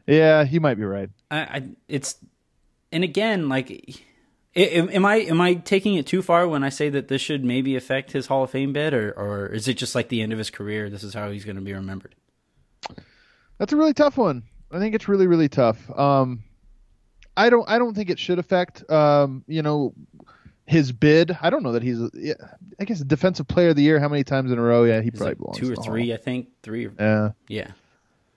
Yeah, 0.06 0.44
you 0.44 0.62
might 0.62 0.76
be 0.76 0.86
right. 0.86 1.10
I, 1.30 1.38
I 1.40 1.70
it's 1.88 2.16
and 2.92 3.04
again 3.04 3.50
like 3.50 4.02
am, 4.56 4.90
am 4.90 5.06
I 5.06 5.16
am 5.18 5.42
I 5.42 5.56
taking 5.56 5.96
it 5.96 6.08
too 6.08 6.22
far 6.22 6.48
when 6.48 6.64
I 6.64 6.70
say 6.70 6.90
that 6.90 7.08
this 7.08 7.22
should 7.22 7.44
maybe 7.44 7.76
affect 7.76 8.12
his 8.12 8.28
Hall 8.28 8.44
of 8.44 8.52
Fame 8.52 8.74
bid 8.74 8.94
or 8.94 9.12
or 9.12 9.48
is 9.48 9.68
it 9.68 9.76
just 9.76 9.96
like 9.96 10.10
the 10.10 10.22
end 10.22 10.32
of 10.32 10.38
his 10.38 10.50
career? 10.50 10.90
This 10.90 11.04
is 11.04 11.14
how 11.14 11.30
he's 11.30 11.46
going 11.46 11.58
to 11.58 11.62
be 11.62 11.74
remembered. 11.74 12.16
That's 13.58 13.74
a 13.74 13.78
really 13.78 13.94
tough 13.94 14.18
one. 14.18 14.44
I 14.72 14.80
think 14.80 14.96
it's 14.96 15.08
really 15.08 15.28
really 15.28 15.50
tough. 15.50 15.90
Um, 15.98 16.44
I 17.36 17.50
don't 17.50 17.70
I 17.70 17.78
don't 17.78 17.94
think 17.94 18.10
it 18.10 18.20
should 18.20 18.40
affect 18.40 18.90
um, 18.90 19.44
you 19.48 19.62
know 19.62 19.94
his 20.68 20.92
bid. 20.92 21.36
I 21.42 21.50
don't 21.50 21.64
know 21.64 21.72
that 21.72 21.82
he's 21.84 22.00
yeah, 22.14 22.34
I 22.80 22.86
guess 22.86 23.00
defensive 23.00 23.48
player 23.48 23.70
of 23.70 23.76
the 23.76 23.82
year. 23.84 24.00
How 24.00 24.10
many 24.10 24.24
times 24.24 24.52
in 24.52 24.60
a 24.60 24.62
row? 24.62 24.84
Yeah, 24.84 25.02
he 25.02 25.08
Is 25.10 25.18
probably 25.18 25.32
it 25.32 25.38
belongs 25.40 25.58
two 25.58 25.72
or 25.72 25.76
three. 25.78 26.14
I 26.14 26.18
think 26.18 26.50
three. 26.62 26.86
Or, 26.86 26.94
Yeah. 27.00 27.30
yeah, 27.48 27.68
He 27.68 27.72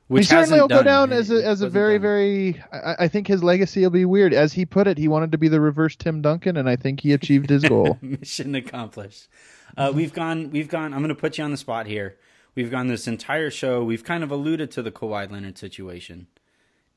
which 0.08 0.26
certainly 0.28 0.60
will 0.60 0.68
go 0.68 0.82
down 0.82 1.12
as 1.12 1.30
a 1.30 1.44
as 1.46 1.60
a 1.60 1.68
very 1.68 1.94
done. 1.94 2.02
very. 2.02 2.62
I, 2.72 2.94
I 3.00 3.08
think 3.08 3.26
his 3.26 3.42
legacy 3.42 3.82
will 3.82 3.90
be 3.90 4.04
weird. 4.04 4.32
As 4.32 4.52
he 4.52 4.64
put 4.64 4.86
it, 4.86 4.96
he 4.96 5.08
wanted 5.08 5.32
to 5.32 5.38
be 5.38 5.48
the 5.48 5.60
reverse 5.60 5.96
Tim 5.96 6.22
Duncan, 6.22 6.56
and 6.56 6.68
I 6.68 6.76
think 6.76 7.00
he 7.00 7.12
achieved 7.12 7.50
his 7.50 7.64
goal. 7.64 7.98
mission 8.02 8.54
accomplished. 8.54 9.28
Uh, 9.76 9.92
we've 9.94 10.12
gone. 10.12 10.50
We've 10.50 10.68
gone. 10.68 10.92
I'm 10.94 11.00
going 11.00 11.08
to 11.10 11.14
put 11.14 11.36
you 11.38 11.44
on 11.44 11.50
the 11.50 11.56
spot 11.56 11.86
here. 11.86 12.16
We've 12.56 12.70
gone 12.70 12.88
this 12.88 13.06
entire 13.06 13.50
show. 13.50 13.84
We've 13.84 14.02
kind 14.04 14.24
of 14.24 14.30
alluded 14.32 14.70
to 14.72 14.82
the 14.82 14.90
Kawhi 14.90 15.30
Leonard 15.30 15.56
situation. 15.58 16.26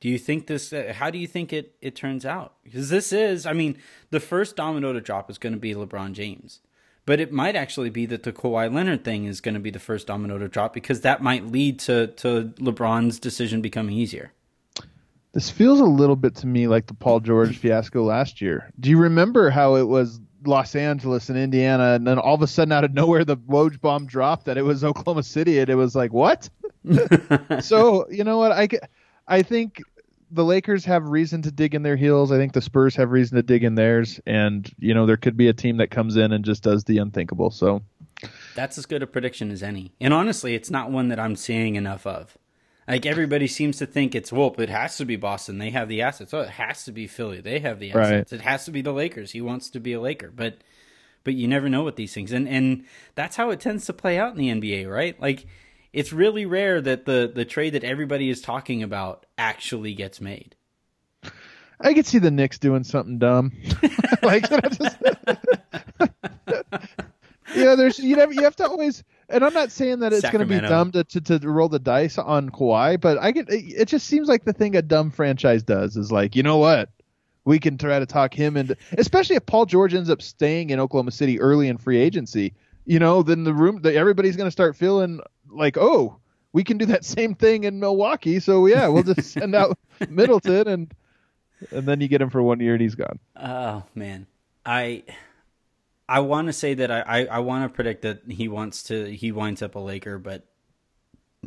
Do 0.00 0.08
you 0.08 0.18
think 0.18 0.46
this? 0.46 0.72
Uh, 0.72 0.92
how 0.96 1.10
do 1.10 1.18
you 1.18 1.26
think 1.26 1.52
it 1.52 1.74
it 1.80 1.94
turns 1.94 2.26
out? 2.26 2.54
Because 2.62 2.90
this 2.90 3.12
is, 3.12 3.46
I 3.46 3.52
mean, 3.52 3.78
the 4.10 4.20
first 4.20 4.56
domino 4.56 4.92
to 4.92 5.00
drop 5.00 5.30
is 5.30 5.38
going 5.38 5.54
to 5.54 5.58
be 5.58 5.74
LeBron 5.74 6.12
James, 6.12 6.60
but 7.06 7.20
it 7.20 7.32
might 7.32 7.56
actually 7.56 7.90
be 7.90 8.06
that 8.06 8.22
the 8.22 8.32
Kawhi 8.32 8.72
Leonard 8.72 9.04
thing 9.04 9.24
is 9.24 9.40
going 9.40 9.54
to 9.54 9.60
be 9.60 9.70
the 9.70 9.78
first 9.78 10.06
domino 10.06 10.38
to 10.38 10.48
drop 10.48 10.74
because 10.74 11.00
that 11.00 11.22
might 11.22 11.46
lead 11.46 11.78
to 11.80 12.08
to 12.08 12.52
LeBron's 12.58 13.18
decision 13.18 13.62
becoming 13.62 13.96
easier. 13.96 14.32
This 15.32 15.50
feels 15.50 15.80
a 15.80 15.84
little 15.84 16.16
bit 16.16 16.36
to 16.36 16.46
me 16.46 16.68
like 16.68 16.86
the 16.86 16.94
Paul 16.94 17.18
George 17.20 17.58
fiasco 17.58 18.04
last 18.04 18.40
year. 18.40 18.70
Do 18.78 18.88
you 18.88 18.98
remember 18.98 19.50
how 19.50 19.74
it 19.74 19.88
was 19.88 20.20
Los 20.46 20.74
Angeles 20.74 21.28
and 21.28 21.38
Indiana, 21.38 21.94
and 21.94 22.06
then 22.06 22.18
all 22.18 22.34
of 22.34 22.42
a 22.42 22.46
sudden 22.46 22.72
out 22.72 22.84
of 22.84 22.92
nowhere 22.92 23.24
the 23.24 23.36
Woj 23.36 23.80
bomb 23.80 24.06
dropped 24.06 24.44
that 24.46 24.56
it 24.56 24.62
was 24.62 24.84
Oklahoma 24.84 25.22
City, 25.22 25.58
and 25.58 25.68
it 25.68 25.74
was 25.74 25.94
like 25.94 26.12
what? 26.12 26.48
so 27.60 28.08
you 28.10 28.24
know 28.24 28.38
what 28.38 28.52
I 28.52 28.68
I 29.26 29.42
think 29.42 29.82
the 30.30 30.44
Lakers 30.44 30.84
have 30.84 31.08
reason 31.08 31.42
to 31.42 31.52
dig 31.52 31.74
in 31.74 31.82
their 31.82 31.96
heels. 31.96 32.32
I 32.32 32.36
think 32.36 32.52
the 32.52 32.60
Spurs 32.60 32.96
have 32.96 33.10
reason 33.12 33.36
to 33.36 33.42
dig 33.42 33.64
in 33.64 33.74
theirs, 33.74 34.20
and 34.26 34.70
you 34.78 34.94
know 34.94 35.06
there 35.06 35.16
could 35.16 35.36
be 35.36 35.48
a 35.48 35.52
team 35.52 35.78
that 35.78 35.90
comes 35.90 36.16
in 36.16 36.32
and 36.32 36.44
just 36.44 36.62
does 36.62 36.84
the 36.84 36.98
unthinkable. 36.98 37.50
So 37.50 37.82
that's 38.54 38.78
as 38.78 38.86
good 38.86 39.02
a 39.02 39.06
prediction 39.06 39.50
as 39.50 39.62
any. 39.62 39.92
And 40.00 40.12
honestly, 40.12 40.54
it's 40.54 40.70
not 40.70 40.90
one 40.90 41.08
that 41.08 41.20
I'm 41.20 41.36
seeing 41.36 41.76
enough 41.76 42.06
of. 42.06 42.36
Like 42.86 43.06
everybody 43.06 43.46
seems 43.46 43.78
to 43.78 43.86
think 43.86 44.14
it's 44.14 44.32
well, 44.32 44.54
it 44.58 44.68
has 44.68 44.96
to 44.98 45.04
be 45.04 45.16
Boston. 45.16 45.58
They 45.58 45.70
have 45.70 45.88
the 45.88 46.02
assets. 46.02 46.34
Oh, 46.34 46.40
it 46.40 46.50
has 46.50 46.84
to 46.84 46.92
be 46.92 47.06
Philly. 47.06 47.40
They 47.40 47.60
have 47.60 47.78
the 47.78 47.92
assets. 47.92 48.32
Right. 48.32 48.40
It 48.40 48.44
has 48.44 48.64
to 48.66 48.70
be 48.70 48.82
the 48.82 48.92
Lakers. 48.92 49.32
He 49.32 49.40
wants 49.40 49.70
to 49.70 49.80
be 49.80 49.92
a 49.92 50.00
Laker, 50.00 50.30
but 50.34 50.58
but 51.22 51.34
you 51.34 51.48
never 51.48 51.70
know 51.70 51.82
with 51.82 51.96
these 51.96 52.12
things, 52.12 52.32
and 52.32 52.46
and 52.46 52.84
that's 53.14 53.36
how 53.36 53.50
it 53.50 53.60
tends 53.60 53.86
to 53.86 53.92
play 53.92 54.18
out 54.18 54.36
in 54.36 54.38
the 54.38 54.50
NBA, 54.50 54.90
right? 54.90 55.18
Like 55.18 55.46
it's 55.94 56.12
really 56.12 56.44
rare 56.44 56.80
that 56.80 57.06
the 57.06 57.30
the 57.32 57.44
trade 57.44 57.74
that 57.74 57.84
everybody 57.84 58.28
is 58.28 58.42
talking 58.42 58.82
about 58.82 59.24
actually 59.38 59.94
gets 59.94 60.20
made. 60.20 60.56
I 61.80 61.94
could 61.94 62.06
see 62.06 62.18
the 62.18 62.30
Knicks 62.30 62.58
doing 62.58 62.84
something 62.84 63.18
dumb, 63.18 63.52
like 64.22 64.48
just, 64.48 64.80
yeah. 67.54 67.74
There's 67.76 67.98
you 67.98 68.16
know 68.16 68.28
you 68.30 68.42
have 68.42 68.56
to 68.56 68.68
always, 68.68 69.04
and 69.28 69.44
I'm 69.44 69.54
not 69.54 69.70
saying 69.70 70.00
that 70.00 70.12
it's 70.12 70.22
going 70.22 70.40
to 70.40 70.46
be 70.46 70.60
dumb 70.60 70.90
to, 70.92 71.04
to, 71.04 71.20
to 71.20 71.48
roll 71.48 71.68
the 71.68 71.78
dice 71.78 72.18
on 72.18 72.50
Kawhi, 72.50 73.00
but 73.00 73.18
I 73.18 73.30
get 73.30 73.46
it 73.48 73.86
just 73.86 74.06
seems 74.06 74.28
like 74.28 74.44
the 74.44 74.52
thing 74.52 74.76
a 74.76 74.82
dumb 74.82 75.10
franchise 75.10 75.62
does 75.62 75.96
is 75.96 76.10
like 76.10 76.34
you 76.34 76.42
know 76.42 76.58
what 76.58 76.90
we 77.44 77.58
can 77.58 77.78
try 77.78 77.98
to 77.98 78.06
talk 78.06 78.34
him 78.34 78.56
into, 78.56 78.76
especially 78.98 79.36
if 79.36 79.46
Paul 79.46 79.66
George 79.66 79.94
ends 79.94 80.10
up 80.10 80.22
staying 80.22 80.70
in 80.70 80.80
Oklahoma 80.80 81.12
City 81.12 81.40
early 81.40 81.68
in 81.68 81.78
free 81.78 81.98
agency. 81.98 82.54
You 82.84 82.98
know, 82.98 83.22
then 83.22 83.44
the 83.44 83.54
room, 83.54 83.80
the, 83.80 83.94
everybody's 83.94 84.36
going 84.36 84.46
to 84.46 84.52
start 84.52 84.76
feeling 84.76 85.20
like, 85.48 85.76
oh, 85.78 86.18
we 86.52 86.64
can 86.64 86.78
do 86.78 86.86
that 86.86 87.04
same 87.04 87.34
thing 87.34 87.64
in 87.64 87.78
Milwaukee. 87.78 88.40
So 88.40 88.66
yeah, 88.66 88.88
we'll 88.88 89.02
just 89.02 89.32
send 89.32 89.54
out 89.54 89.78
Middleton 90.08 90.68
and 90.68 90.94
and 91.70 91.86
then 91.86 92.00
you 92.00 92.08
get 92.08 92.20
him 92.20 92.30
for 92.30 92.42
one 92.42 92.60
year 92.60 92.74
and 92.74 92.82
he's 92.82 92.94
gone. 92.94 93.18
Oh 93.36 93.84
man, 93.94 94.26
I 94.64 95.02
I 96.08 96.20
want 96.20 96.48
to 96.48 96.52
say 96.52 96.74
that 96.74 96.90
I 96.90 97.00
I, 97.00 97.24
I 97.26 97.38
want 97.40 97.70
to 97.70 97.74
predict 97.74 98.02
that 98.02 98.22
he 98.28 98.48
wants 98.48 98.82
to 98.84 99.06
he 99.14 99.32
winds 99.32 99.62
up 99.62 99.74
a 99.74 99.78
Laker, 99.78 100.18
but 100.18 100.46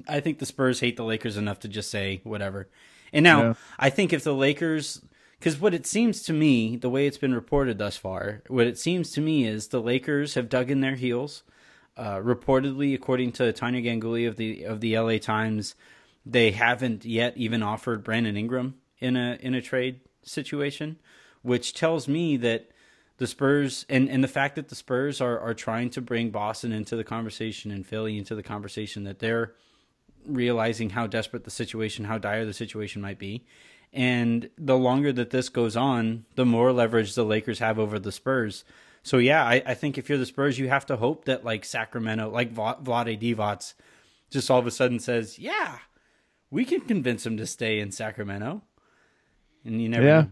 I 0.08 0.20
think 0.20 0.40
the 0.40 0.46
Spurs 0.46 0.80
hate 0.80 0.98
the 0.98 1.04
Lakers 1.04 1.38
enough 1.38 1.60
to 1.62 1.68
just 1.68 1.90
say 1.90 2.22
whatever. 2.24 2.70
And 3.14 3.24
now 3.24 3.42
yeah. 3.42 3.54
I 3.80 3.90
think 3.90 4.14
if 4.14 4.24
the 4.24 4.34
Lakers 4.34 5.02
because 5.40 5.60
what 5.60 5.74
it 5.74 5.86
seems 5.86 6.24
to 6.24 6.34
me, 6.34 6.76
the 6.76 6.90
way 6.90 7.06
it's 7.06 7.18
been 7.18 7.34
reported 7.34 7.78
thus 7.78 7.98
far, 7.98 8.42
what 8.48 8.68
it 8.68 8.78
seems 8.78 9.12
to 9.12 9.22
me 9.22 9.46
is 9.46 9.68
the 9.68 9.82
Lakers 9.82 10.34
have 10.34 10.50
dug 10.50 10.72
in 10.72 10.82
their 10.82 10.96
heels. 10.96 11.44
Uh, 11.96 12.18
reportedly, 12.18 12.94
according 12.94 13.32
to 13.34 13.52
Tania 13.52 13.82
Ganguli 13.82 14.28
of 14.28 14.36
the 14.36 14.64
of 14.64 14.82
the 14.82 14.98
LA 14.98 15.18
Times, 15.18 15.76
they 16.26 16.52
haven't 16.52 17.06
yet 17.06 17.36
even 17.38 17.64
offered 17.64 18.04
Brandon 18.04 18.38
Ingram 18.38 18.76
in 19.00 19.16
a 19.16 19.38
in 19.42 19.54
a 19.54 19.62
trade 19.62 20.02
situation, 20.24 21.00
which 21.42 21.74
tells 21.74 22.08
me 22.08 22.38
that 22.38 22.70
the 23.18 23.28
Spurs 23.28 23.86
and, 23.90 24.10
and 24.10 24.24
the 24.24 24.28
fact 24.28 24.56
that 24.56 24.70
the 24.70 24.76
Spurs 24.76 25.22
are, 25.22 25.40
are 25.40 25.54
trying 25.54 25.90
to 25.92 26.02
bring 26.02 26.30
Boston 26.30 26.72
into 26.72 26.96
the 26.96 27.04
conversation 27.04 27.72
and 27.72 27.86
Philly 27.86 28.18
into 28.18 28.36
the 28.36 28.44
conversation 28.44 29.04
that 29.06 29.20
they're 29.20 29.54
realizing 30.26 30.92
how 30.92 31.08
desperate 31.08 31.44
the 31.46 31.52
situation, 31.52 32.06
how 32.06 32.18
dire 32.18 32.46
the 32.46 32.54
situation 32.54 33.02
might 33.02 33.18
be. 33.18 33.46
And 33.94 34.50
the 34.58 34.78
longer 34.78 35.12
that 35.14 35.30
this 35.30 35.50
goes 35.50 35.76
on, 35.76 36.26
the 36.36 36.46
more 36.46 36.72
leverage 36.72 37.16
the 37.16 37.26
Lakers 37.26 37.60
have 37.60 37.80
over 37.80 37.98
the 37.98 38.12
Spurs 38.12 38.64
so 39.08 39.20
yeah, 39.20 39.42
I, 39.42 39.64
I, 39.66 39.74
think 39.74 39.98
if 39.98 40.10
you're 40.10 40.18
the 40.18 40.26
Spurs, 40.26 40.60
you 40.60 40.68
have 40.68 40.86
to 40.88 40.98
hope 40.98 41.26
that 41.26 41.46
like 41.46 41.64
Sacramento, 41.64 42.30
like 42.30 42.54
Vlade 42.54 43.22
Divac, 43.22 43.74
just 44.30 44.52
all 44.52 44.60
of 44.60 44.68
a 44.68 44.72
sudden 44.72 45.00
says, 45.00 45.40
"Yeah, 45.40 45.78
we 46.52 46.66
can 46.66 46.82
convince 46.82 47.26
him 47.26 47.38
to 47.38 47.48
stay 47.48 47.80
in 47.80 47.94
Sacramento." 47.94 48.64
And 49.64 49.82
you 49.82 49.88
never. 49.88 50.06
Yeah. 50.06 50.26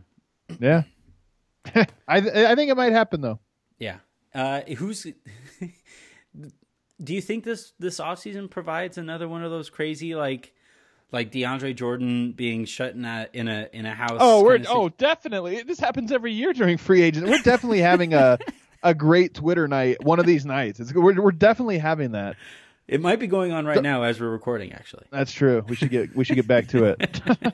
Know. 0.49 0.57
Yeah. 0.59 1.85
I 2.07 2.17
I 2.17 2.55
think 2.55 2.69
it 2.69 2.75
might 2.75 2.91
happen 2.91 3.21
though. 3.21 3.39
Yeah. 3.79 3.99
Uh, 4.33 4.59
who's? 4.77 5.03
do 7.01 7.13
you 7.13 7.21
think 7.21 7.45
this 7.45 7.71
this 7.79 8.01
offseason 8.01 8.49
provides 8.49 8.97
another 8.97 9.29
one 9.29 9.43
of 9.43 9.51
those 9.51 9.69
crazy 9.69 10.15
like? 10.15 10.53
Like 11.11 11.31
DeAndre 11.31 11.75
Jordan 11.75 12.31
being 12.33 12.65
shut 12.65 12.93
in 12.93 13.05
a 13.05 13.27
in 13.33 13.47
a 13.47 13.69
in 13.73 13.85
a 13.85 13.93
house. 13.93 14.17
Oh, 14.19 14.43
we're 14.43 14.59
oh 14.67 14.89
definitely. 14.89 15.63
This 15.63 15.79
happens 15.79 16.11
every 16.11 16.33
year 16.33 16.53
during 16.53 16.77
free 16.77 17.01
agent. 17.01 17.27
We're 17.27 17.39
definitely 17.39 17.79
having 17.79 18.13
a 18.13 18.37
a 18.83 18.93
great 18.93 19.33
Twitter 19.33 19.67
night 19.67 20.03
one 20.03 20.19
of 20.19 20.25
these 20.25 20.45
nights. 20.45 20.79
It's, 20.79 20.93
we're 20.93 21.21
we're 21.21 21.31
definitely 21.31 21.77
having 21.77 22.11
that. 22.11 22.35
It 22.87 23.01
might 23.01 23.19
be 23.19 23.27
going 23.27 23.51
on 23.51 23.65
right 23.65 23.81
now 23.81 24.03
as 24.03 24.19
we're 24.19 24.29
recording. 24.29 24.71
Actually, 24.73 25.05
that's 25.09 25.31
true. 25.31 25.63
We 25.67 25.75
should 25.75 25.89
get 25.89 26.15
we 26.15 26.23
should 26.23 26.35
get 26.35 26.47
back 26.47 26.67
to 26.69 26.85
it. 26.85 27.21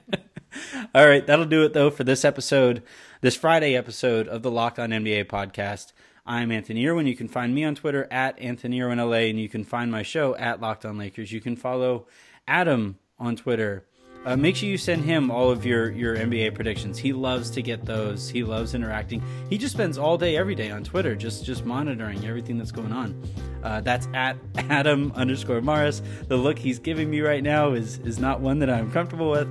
All 0.94 1.08
right, 1.08 1.26
that'll 1.26 1.46
do 1.46 1.64
it 1.64 1.74
though 1.74 1.90
for 1.90 2.04
this 2.04 2.26
episode, 2.26 2.84
this 3.22 3.38
Friday 3.38 3.76
episode 3.76 4.28
of 4.28 4.44
the 4.44 4.52
Locked 4.52 4.80
On 4.80 4.90
NBA 4.90 5.26
podcast. 5.26 5.94
I'm 6.26 6.52
Anthony 6.52 6.86
Irwin. 6.86 7.08
You 7.08 7.16
can 7.16 7.28
find 7.28 7.56
me 7.56 7.64
on 7.64 7.76
Twitter 7.76 8.08
at 8.12 8.38
Anthony 8.40 8.82
Irwin 8.82 9.00
LA, 9.00 9.30
and 9.30 9.40
you 9.40 9.50
can 9.50 9.64
find 9.64 9.92
my 9.92 10.04
show 10.04 10.36
at 10.36 10.62
Locked 10.62 10.86
On 10.86 10.98
Lakers. 10.98 11.32
You 11.32 11.42
can 11.42 11.56
follow 11.56 12.08
Adam 12.48 12.98
on 13.22 13.38
Twitter 13.38 13.86
uh, 14.24 14.36
make 14.36 14.56
sure 14.56 14.70
you 14.70 14.78
send 14.78 15.04
him 15.04 15.32
all 15.32 15.50
of 15.50 15.66
your, 15.66 15.90
your 15.90 16.16
NBA 16.16 16.54
predictions. 16.54 17.00
He 17.00 17.12
loves 17.12 17.50
to 17.52 17.62
get 17.64 17.86
those. 17.86 18.30
He 18.30 18.44
loves 18.44 18.76
interacting. 18.76 19.24
He 19.50 19.58
just 19.58 19.74
spends 19.74 19.98
all 19.98 20.16
day, 20.16 20.38
every 20.38 20.54
day 20.54 20.70
on 20.70 20.84
Twitter, 20.84 21.16
just 21.16 21.44
just 21.44 21.66
monitoring 21.66 22.24
everything 22.26 22.60
that's 22.60 22.72
going 22.72 22.92
on. 22.92 23.20
Uh, 23.64 23.82
that's 23.82 24.08
at 24.14 24.38
Adam 24.58 25.12
underscore 25.16 25.62
Morris. 25.62 26.04
The 26.28 26.38
look 26.38 26.60
he's 26.60 26.78
giving 26.78 27.10
me 27.10 27.22
right 27.22 27.42
now 27.42 27.72
is 27.72 27.98
is 28.00 28.20
not 28.20 28.42
one 28.42 28.60
that 28.60 28.70
I'm 28.70 28.92
comfortable 28.92 29.32
with. 29.32 29.48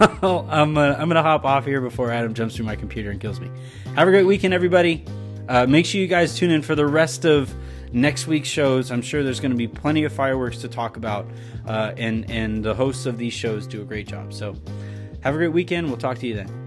I'm 0.22 0.78
uh, 0.78 0.94
I'm 0.94 1.08
gonna 1.08 1.22
hop 1.22 1.44
off 1.44 1.66
here 1.66 1.82
before 1.82 2.10
Adam 2.10 2.32
jumps 2.32 2.56
through 2.56 2.66
my 2.66 2.76
computer 2.76 3.10
and 3.10 3.20
kills 3.20 3.40
me. 3.40 3.50
Have 3.94 4.08
a 4.08 4.10
great 4.10 4.26
weekend, 4.26 4.54
everybody. 4.54 5.04
Uh, 5.50 5.66
make 5.66 5.84
sure 5.84 6.00
you 6.00 6.06
guys 6.06 6.34
tune 6.34 6.50
in 6.50 6.62
for 6.62 6.74
the 6.74 6.86
rest 6.86 7.26
of 7.26 7.54
next 7.92 8.26
week's 8.26 8.48
shows. 8.48 8.90
I'm 8.90 9.02
sure 9.02 9.22
there's 9.22 9.40
going 9.40 9.50
to 9.50 9.56
be 9.56 9.68
plenty 9.68 10.04
of 10.04 10.12
fireworks 10.12 10.58
to 10.58 10.68
talk 10.68 10.96
about, 10.96 11.26
uh, 11.66 11.92
and 11.96 12.30
and 12.30 12.64
the 12.64 12.74
hosts 12.74 13.06
of 13.06 13.18
these 13.18 13.32
shows 13.32 13.66
do 13.66 13.82
a 13.82 13.84
great 13.84 14.06
job. 14.06 14.32
So, 14.32 14.56
have 15.20 15.34
a 15.34 15.38
great 15.38 15.52
weekend. 15.52 15.88
We'll 15.88 15.96
talk 15.96 16.18
to 16.18 16.26
you 16.26 16.34
then. 16.34 16.61